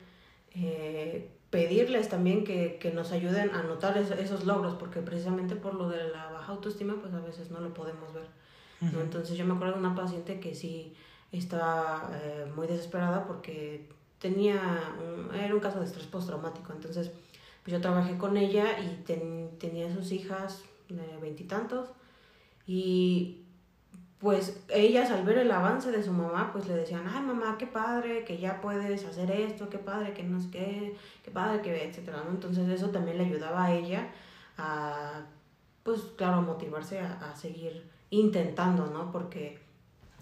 eh, 0.54 1.28
pedirles 1.50 2.08
también 2.08 2.44
que, 2.44 2.78
que, 2.80 2.92
nos 2.92 3.12
ayuden 3.12 3.50
a 3.50 3.62
notar 3.62 3.98
esos 3.98 4.44
logros, 4.46 4.74
porque 4.74 5.00
precisamente 5.00 5.56
por 5.56 5.74
lo 5.74 5.88
de 5.88 6.08
la 6.08 6.30
baja 6.30 6.52
autoestima, 6.52 6.94
pues 7.00 7.12
a 7.12 7.20
veces 7.20 7.50
no 7.50 7.60
lo 7.60 7.74
podemos 7.74 8.12
ver. 8.14 8.28
Entonces 8.80 9.36
yo 9.36 9.44
me 9.44 9.52
acuerdo 9.52 9.74
de 9.74 9.80
una 9.80 9.94
paciente 9.94 10.40
que 10.40 10.54
sí 10.54 10.94
estaba 11.32 12.10
eh, 12.14 12.50
muy 12.56 12.66
desesperada 12.66 13.26
porque 13.26 13.86
tenía, 14.18 14.58
era 15.34 15.54
un 15.54 15.60
caso 15.60 15.80
de 15.80 15.84
estrés 15.84 16.06
postraumático, 16.06 16.72
entonces 16.72 17.10
pues 17.62 17.72
yo 17.74 17.80
trabajé 17.80 18.16
con 18.16 18.38
ella 18.38 18.78
y 18.80 19.02
tenía 19.58 19.94
sus 19.94 20.12
hijas 20.12 20.62
de 20.88 21.18
veintitantos 21.20 21.88
y, 22.66 23.39
pues 24.20 24.62
ellas 24.68 25.10
al 25.10 25.24
ver 25.24 25.38
el 25.38 25.50
avance 25.50 25.90
de 25.90 26.02
su 26.02 26.12
mamá, 26.12 26.52
pues 26.52 26.68
le 26.68 26.74
decían, 26.74 27.08
ay 27.08 27.22
mamá, 27.22 27.56
qué 27.58 27.66
padre, 27.66 28.24
que 28.24 28.36
ya 28.38 28.60
puedes 28.60 29.04
hacer 29.06 29.30
esto, 29.30 29.70
qué 29.70 29.78
padre, 29.78 30.12
que 30.12 30.22
no 30.22 30.38
sé 30.38 30.50
qué, 30.50 30.96
qué 31.24 31.30
padre, 31.30 31.62
que 31.62 31.88
etcétera, 31.88 32.22
¿no? 32.24 32.30
Entonces 32.30 32.68
eso 32.68 32.90
también 32.90 33.16
le 33.16 33.24
ayudaba 33.24 33.64
a 33.64 33.72
ella 33.72 34.08
a, 34.58 35.22
pues 35.82 36.02
claro, 36.16 36.42
motivarse 36.42 37.00
a, 37.00 37.14
a 37.30 37.34
seguir 37.34 37.90
intentando, 38.10 38.86
¿no? 38.86 39.10
Porque 39.10 39.58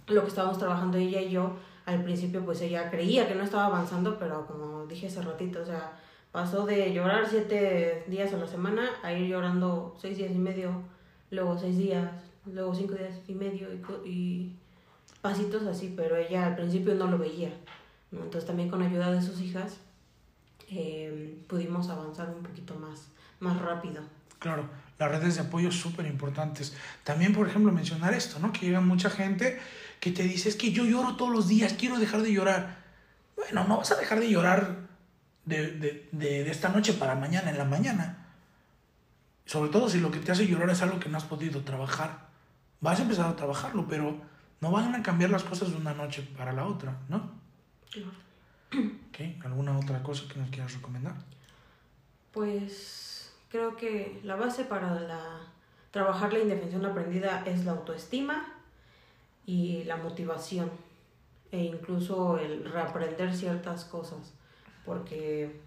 lo 0.06 0.22
que 0.22 0.28
estábamos 0.28 0.58
trabajando 0.58 0.96
ella 0.96 1.20
y 1.20 1.30
yo, 1.30 1.56
al 1.84 2.04
principio 2.04 2.44
pues 2.44 2.60
ella 2.60 2.90
creía 2.90 3.26
que 3.26 3.34
no 3.34 3.42
estaba 3.42 3.66
avanzando, 3.66 4.16
pero 4.18 4.46
como 4.46 4.86
dije 4.86 5.08
hace 5.08 5.22
ratito, 5.22 5.60
o 5.62 5.66
sea, 5.66 5.98
pasó 6.30 6.66
de 6.66 6.92
llorar 6.92 7.26
siete 7.26 8.04
días 8.06 8.32
a 8.32 8.36
la 8.36 8.46
semana 8.46 8.90
a 9.02 9.12
ir 9.12 9.28
llorando 9.28 9.96
seis 9.98 10.16
días 10.18 10.30
y 10.30 10.38
medio, 10.38 10.70
luego 11.30 11.58
seis 11.58 11.76
días, 11.76 12.27
luego 12.52 12.74
cinco 12.74 12.94
días 12.94 13.14
y 13.26 13.34
medio 13.34 13.68
y, 14.04 14.52
pasitos 15.20 15.66
así, 15.66 15.92
pero 15.96 16.16
ella 16.16 16.46
al 16.46 16.56
principio 16.56 16.94
no 16.94 17.08
lo 17.08 17.18
veía. 17.18 17.52
Entonces 18.12 18.46
también 18.46 18.68
con 18.68 18.82
ayuda 18.82 19.12
de 19.12 19.20
sus 19.20 19.40
hijas 19.40 19.78
em, 20.70 21.36
pudimos 21.46 21.88
avanzar 21.88 22.30
un 22.30 22.42
poquito 22.42 22.74
más, 22.76 23.08
más 23.40 23.60
rápido. 23.60 24.02
Claro, 24.38 24.68
las 24.98 25.10
redes 25.10 25.34
de 25.34 25.42
apoyo 25.42 25.72
súper 25.72 26.06
importantes. 26.06 26.74
También, 27.02 27.32
por 27.32 27.48
ejemplo, 27.48 27.72
mencionar 27.72 28.14
esto, 28.14 28.38
¿no? 28.38 28.52
Que 28.52 28.66
llega 28.66 28.80
mucha 28.80 29.10
gente 29.10 29.58
que 30.00 30.12
te 30.12 30.22
dice, 30.22 30.48
es 30.48 30.56
que 30.56 30.70
yo 30.70 30.84
lloro 30.84 31.16
todos 31.16 31.32
los 31.32 31.48
días, 31.48 31.74
quiero 31.74 31.98
dejar 31.98 32.22
de 32.22 32.32
llorar. 32.32 32.84
Bueno, 33.36 33.64
no 33.64 33.78
vas 33.78 33.90
a 33.90 33.96
dejar 33.96 34.20
de 34.20 34.30
llorar 34.30 34.88
de, 35.44 35.72
de, 35.72 36.08
de, 36.12 36.44
de 36.44 36.50
esta 36.50 36.68
noche 36.68 36.92
para 36.92 37.16
mañana 37.16 37.50
en 37.50 37.58
la 37.58 37.64
mañana. 37.64 38.26
Sobre 39.44 39.70
todo 39.70 39.88
si 39.88 39.98
lo 39.98 40.10
que 40.10 40.18
te 40.18 40.30
hace 40.30 40.46
llorar 40.46 40.70
es 40.70 40.82
algo 40.82 41.00
que 41.00 41.08
no 41.08 41.16
has 41.16 41.24
podido 41.24 41.62
trabajar 41.62 42.27
vas 42.80 42.98
a 42.98 43.02
empezar 43.02 43.26
a 43.26 43.36
trabajarlo, 43.36 43.86
pero 43.88 44.16
no 44.60 44.70
van 44.70 44.94
a 44.94 45.02
cambiar 45.02 45.30
las 45.30 45.44
cosas 45.44 45.70
de 45.70 45.76
una 45.76 45.94
noche 45.94 46.26
para 46.36 46.52
la 46.52 46.66
otra, 46.66 46.96
¿no? 47.08 47.30
Claro. 47.90 48.28
¿Alguna 49.44 49.76
otra 49.76 50.02
cosa 50.02 50.28
que 50.32 50.38
nos 50.38 50.50
quieras 50.50 50.74
recomendar? 50.74 51.14
Pues 52.32 53.32
creo 53.48 53.76
que 53.76 54.20
la 54.22 54.36
base 54.36 54.64
para 54.64 55.00
la, 55.00 55.40
trabajar 55.90 56.32
la 56.32 56.40
indefensión 56.40 56.86
aprendida 56.86 57.42
es 57.44 57.64
la 57.64 57.72
autoestima 57.72 58.54
y 59.46 59.82
la 59.84 59.96
motivación 59.96 60.70
e 61.50 61.64
incluso 61.64 62.38
el 62.38 62.70
reaprender 62.70 63.34
ciertas 63.34 63.86
cosas 63.86 64.34
porque 64.88 65.60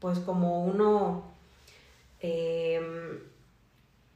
pues 0.00 0.18
como 0.18 0.64
uno 0.64 1.22
eh, 2.20 3.22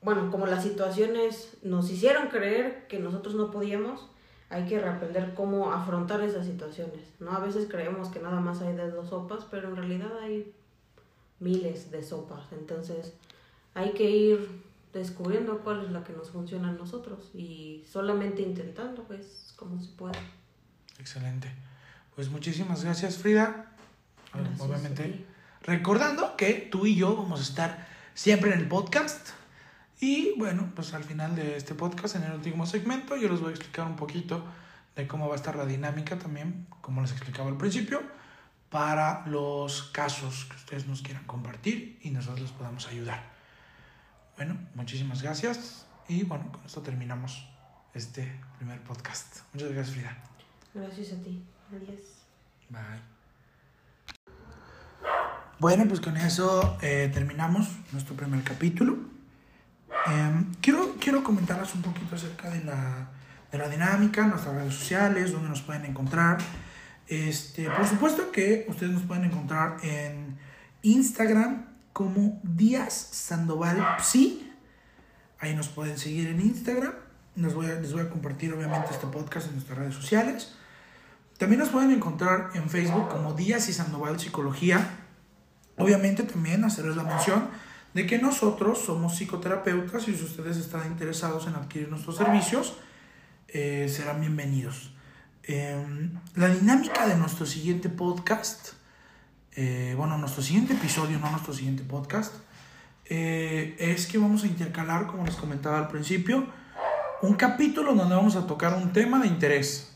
bueno, 0.02 0.30
como 0.30 0.46
las 0.46 0.62
situaciones 0.62 1.56
nos 1.62 1.90
hicieron 1.90 2.28
creer 2.28 2.86
que 2.88 2.98
nosotros 2.98 3.34
no 3.34 3.50
podíamos, 3.50 4.08
hay 4.50 4.66
que 4.66 4.78
reaprender 4.78 5.34
cómo 5.34 5.72
afrontar 5.72 6.22
esas 6.22 6.46
situaciones, 6.46 7.02
¿no? 7.20 7.32
A 7.32 7.40
veces 7.40 7.66
creemos 7.68 8.08
que 8.08 8.20
nada 8.20 8.40
más 8.40 8.62
hay 8.62 8.74
de 8.74 8.90
dos 8.90 9.10
sopas, 9.10 9.44
pero 9.50 9.68
en 9.68 9.76
realidad 9.76 10.18
hay 10.22 10.54
miles 11.40 11.90
de 11.90 12.02
sopas, 12.02 12.52
entonces 12.52 13.12
hay 13.74 13.92
que 13.92 14.10
ir 14.10 14.62
descubriendo 14.92 15.58
cuál 15.60 15.84
es 15.84 15.90
la 15.90 16.02
que 16.02 16.12
nos 16.12 16.30
funciona 16.30 16.70
a 16.70 16.72
nosotros 16.72 17.30
y 17.34 17.84
solamente 17.90 18.42
intentando, 18.42 19.04
pues, 19.04 19.52
como 19.56 19.80
se 19.80 19.90
puede. 19.92 20.18
Excelente. 20.98 21.52
Pues 22.14 22.30
muchísimas 22.30 22.84
gracias, 22.84 23.18
Frida. 23.18 23.72
Obviamente, 24.58 25.24
recordando 25.62 26.36
que 26.36 26.54
tú 26.54 26.86
y 26.86 26.96
yo 26.96 27.16
vamos 27.16 27.40
a 27.40 27.42
estar 27.42 27.88
siempre 28.14 28.52
en 28.52 28.58
el 28.58 28.68
podcast 28.68 29.28
y 30.00 30.34
bueno, 30.38 30.70
pues 30.74 30.94
al 30.94 31.02
final 31.02 31.34
de 31.34 31.56
este 31.56 31.74
podcast, 31.74 32.16
en 32.16 32.22
el 32.22 32.32
último 32.32 32.66
segmento, 32.66 33.16
yo 33.16 33.28
les 33.28 33.40
voy 33.40 33.50
a 33.50 33.54
explicar 33.54 33.86
un 33.86 33.96
poquito 33.96 34.44
de 34.94 35.06
cómo 35.08 35.28
va 35.28 35.34
a 35.34 35.36
estar 35.36 35.56
la 35.56 35.66
dinámica 35.66 36.18
también, 36.18 36.66
como 36.80 37.02
les 37.02 37.10
explicaba 37.10 37.48
al 37.48 37.56
principio, 37.56 38.02
para 38.70 39.26
los 39.26 39.84
casos 39.84 40.44
que 40.44 40.56
ustedes 40.56 40.86
nos 40.86 41.02
quieran 41.02 41.24
compartir 41.24 41.98
y 42.02 42.10
nosotros 42.10 42.42
les 42.42 42.52
podamos 42.52 42.86
ayudar. 42.86 43.22
Bueno, 44.36 44.56
muchísimas 44.74 45.22
gracias 45.22 45.86
y 46.08 46.22
bueno, 46.22 46.52
con 46.52 46.64
esto 46.64 46.80
terminamos 46.82 47.48
este 47.94 48.40
primer 48.58 48.80
podcast. 48.82 49.38
Muchas 49.52 49.72
gracias, 49.72 49.96
Frida. 49.96 50.16
Gracias 50.74 51.12
a 51.12 51.22
ti. 51.22 51.42
Adiós. 51.74 52.00
Bye. 52.68 53.18
Bueno, 55.58 55.86
pues 55.88 56.00
con 56.00 56.16
eso 56.16 56.78
eh, 56.82 57.10
terminamos 57.12 57.68
nuestro 57.92 58.14
primer 58.14 58.44
capítulo. 58.44 59.07
Em, 60.06 60.54
quiero, 60.60 60.94
quiero 61.00 61.22
comentarles 61.22 61.74
un 61.74 61.82
poquito 61.82 62.14
acerca 62.14 62.48
de 62.50 62.64
la, 62.64 63.08
de 63.50 63.58
la 63.58 63.68
dinámica, 63.68 64.26
nuestras 64.26 64.54
redes 64.54 64.74
sociales, 64.74 65.32
donde 65.32 65.48
nos 65.48 65.62
pueden 65.62 65.84
encontrar. 65.84 66.38
Este, 67.06 67.68
por 67.70 67.86
supuesto 67.86 68.30
que 68.30 68.66
ustedes 68.68 68.92
nos 68.92 69.02
pueden 69.02 69.24
encontrar 69.24 69.78
en 69.82 70.38
Instagram 70.82 71.66
como 71.92 72.40
Díaz 72.42 73.08
Sandoval 73.12 73.96
Psi. 73.98 74.52
Ahí 75.40 75.54
nos 75.54 75.68
pueden 75.68 75.98
seguir 75.98 76.28
en 76.28 76.40
Instagram. 76.40 76.92
Les 77.36 77.54
voy, 77.54 77.66
les 77.66 77.92
voy 77.92 78.02
a 78.02 78.10
compartir 78.10 78.52
obviamente 78.52 78.88
este 78.90 79.06
podcast 79.06 79.46
en 79.48 79.54
nuestras 79.54 79.78
redes 79.78 79.94
sociales. 79.94 80.54
También 81.38 81.60
nos 81.60 81.68
pueden 81.70 81.92
encontrar 81.92 82.50
en 82.54 82.68
Facebook 82.68 83.08
como 83.08 83.32
Díaz 83.32 83.68
y 83.68 83.72
Sandoval 83.72 84.18
Psicología. 84.18 84.80
Obviamente 85.76 86.24
también 86.24 86.64
hacerles 86.64 86.96
la 86.96 87.04
mención 87.04 87.48
de 87.98 88.06
que 88.06 88.18
nosotros 88.18 88.78
somos 88.78 89.14
psicoterapeutas 89.14 90.06
y 90.06 90.14
si 90.14 90.22
ustedes 90.22 90.56
están 90.56 90.86
interesados 90.86 91.48
en 91.48 91.56
adquirir 91.56 91.88
nuestros 91.88 92.16
servicios, 92.16 92.74
eh, 93.48 93.88
serán 93.92 94.20
bienvenidos. 94.20 94.92
Em, 95.42 96.12
la 96.36 96.48
dinámica 96.48 97.08
de 97.08 97.16
nuestro 97.16 97.44
siguiente 97.44 97.88
podcast, 97.88 98.74
eh, 99.56 99.94
bueno, 99.96 100.16
nuestro 100.16 100.44
siguiente 100.44 100.74
episodio, 100.74 101.18
no 101.18 101.28
nuestro 101.28 101.52
siguiente 101.52 101.82
podcast, 101.82 102.36
eh, 103.06 103.74
es 103.80 104.06
que 104.06 104.16
vamos 104.16 104.44
a 104.44 104.46
intercalar, 104.46 105.08
como 105.08 105.26
les 105.26 105.34
comentaba 105.34 105.78
al 105.78 105.88
principio, 105.88 106.46
un 107.22 107.34
capítulo 107.34 107.96
donde 107.96 108.14
vamos 108.14 108.36
a 108.36 108.46
tocar 108.46 108.74
un 108.74 108.92
tema 108.92 109.18
de 109.18 109.26
interés 109.26 109.92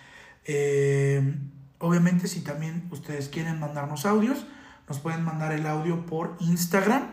Eh, 0.51 1.35
obviamente, 1.77 2.27
si 2.27 2.41
también 2.41 2.87
ustedes 2.89 3.29
quieren 3.29 3.59
mandarnos 3.59 4.07
audios, 4.07 4.47
nos 4.87 4.97
pueden 4.97 5.23
mandar 5.23 5.51
el 5.51 5.67
audio 5.67 6.07
por 6.07 6.37
Instagram 6.39 7.11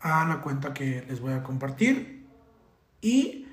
a 0.00 0.24
la 0.24 0.40
cuenta 0.40 0.72
que 0.72 1.04
les 1.06 1.20
voy 1.20 1.34
a 1.34 1.42
compartir 1.42 2.26
y 3.02 3.46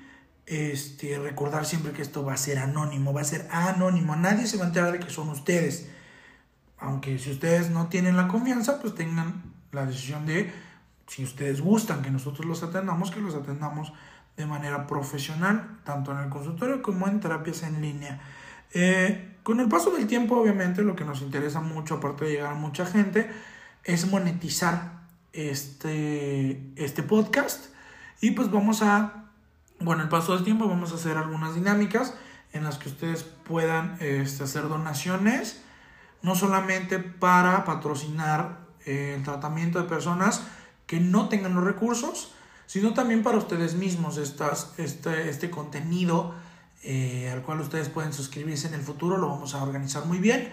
este, 0.46 1.18
recordar 1.18 1.66
siempre 1.66 1.92
que 1.92 2.00
esto 2.00 2.24
va 2.24 2.32
a 2.32 2.38
ser 2.38 2.58
anónimo, 2.58 3.12
va 3.12 3.20
a 3.20 3.24
ser 3.24 3.46
anónimo, 3.50 4.16
nadie 4.16 4.46
se 4.46 4.56
va 4.56 4.64
a 4.64 4.68
enterar 4.68 4.92
de 4.92 5.00
que 5.00 5.10
son 5.10 5.28
ustedes. 5.28 5.90
Aunque 6.78 7.18
si 7.18 7.30
ustedes 7.30 7.68
no 7.68 7.88
tienen 7.88 8.16
la 8.16 8.26
confianza, 8.26 8.80
pues 8.80 8.94
tengan 8.94 9.42
la 9.70 9.84
decisión 9.84 10.24
de, 10.24 10.50
si 11.08 11.24
ustedes 11.24 11.60
gustan 11.60 12.00
que 12.00 12.10
nosotros 12.10 12.46
los 12.46 12.62
atendamos, 12.62 13.10
que 13.10 13.20
los 13.20 13.34
atendamos 13.34 13.92
de 14.38 14.46
manera 14.46 14.86
profesional, 14.86 15.80
tanto 15.84 16.12
en 16.12 16.20
el 16.20 16.30
consultorio 16.30 16.80
como 16.80 17.06
en 17.06 17.20
terapias 17.20 17.64
en 17.64 17.82
línea. 17.82 18.18
Eh, 18.72 19.36
con 19.42 19.60
el 19.60 19.68
paso 19.68 19.90
del 19.90 20.06
tiempo, 20.06 20.36
obviamente, 20.36 20.82
lo 20.82 20.96
que 20.96 21.04
nos 21.04 21.22
interesa 21.22 21.60
mucho, 21.60 21.96
aparte 21.96 22.24
de 22.24 22.32
llegar 22.32 22.52
a 22.52 22.54
mucha 22.54 22.86
gente, 22.86 23.30
es 23.84 24.06
monetizar 24.10 25.02
este, 25.32 26.60
este 26.76 27.02
podcast. 27.02 27.66
Y 28.20 28.32
pues 28.32 28.50
vamos 28.50 28.82
a 28.82 29.22
con 29.84 30.00
el 30.00 30.08
paso 30.08 30.34
del 30.34 30.44
tiempo 30.44 30.68
vamos 30.68 30.92
a 30.92 30.94
hacer 30.94 31.16
algunas 31.16 31.54
dinámicas 31.54 32.14
en 32.52 32.64
las 32.64 32.78
que 32.78 32.88
ustedes 32.88 33.22
puedan 33.22 33.96
este, 34.00 34.44
hacer 34.44 34.68
donaciones, 34.68 35.62
no 36.22 36.34
solamente 36.34 36.98
para 36.98 37.64
patrocinar 37.64 38.58
eh, 38.84 39.14
el 39.16 39.24
tratamiento 39.24 39.80
de 39.80 39.88
personas 39.88 40.42
que 40.86 41.00
no 41.00 41.28
tengan 41.28 41.54
los 41.54 41.64
recursos, 41.64 42.34
sino 42.66 42.94
también 42.94 43.22
para 43.22 43.38
ustedes 43.38 43.74
mismos 43.74 44.18
estas, 44.18 44.74
este, 44.78 45.30
este 45.30 45.50
contenido 45.50 46.34
eh, 46.82 47.30
al 47.32 47.42
cual 47.42 47.60
ustedes 47.60 47.88
pueden 47.88 48.12
suscribirse 48.12 48.68
en 48.68 48.74
el 48.74 48.82
futuro, 48.82 49.16
lo 49.16 49.28
vamos 49.28 49.54
a 49.54 49.62
organizar 49.62 50.04
muy 50.04 50.18
bien, 50.18 50.52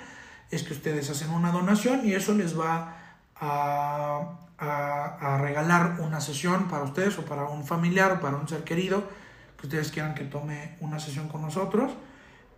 es 0.52 0.64
que 0.64 0.74
ustedes 0.74 1.10
hacen 1.10 1.32
una 1.32 1.52
donación 1.52 2.08
y 2.08 2.14
eso 2.14 2.34
les 2.34 2.60
va 2.60 3.18
a, 3.36 4.40
a, 4.58 5.38
regalar 5.40 5.98
una 6.00 6.22
sesión 6.22 6.68
para 6.68 6.84
ustedes 6.84 7.18
o 7.18 7.26
para 7.26 7.46
un 7.46 7.66
familiar 7.66 8.12
o 8.14 8.20
para 8.20 8.38
un 8.38 8.48
ser 8.48 8.64
querido 8.64 9.04
que 9.58 9.68
ustedes 9.68 9.92
quieran 9.92 10.16
que 10.16 10.24
tome 10.24 10.78
una 10.80 11.00
sesión 11.00 11.28
con 11.28 11.42
nosotros. 11.42 11.92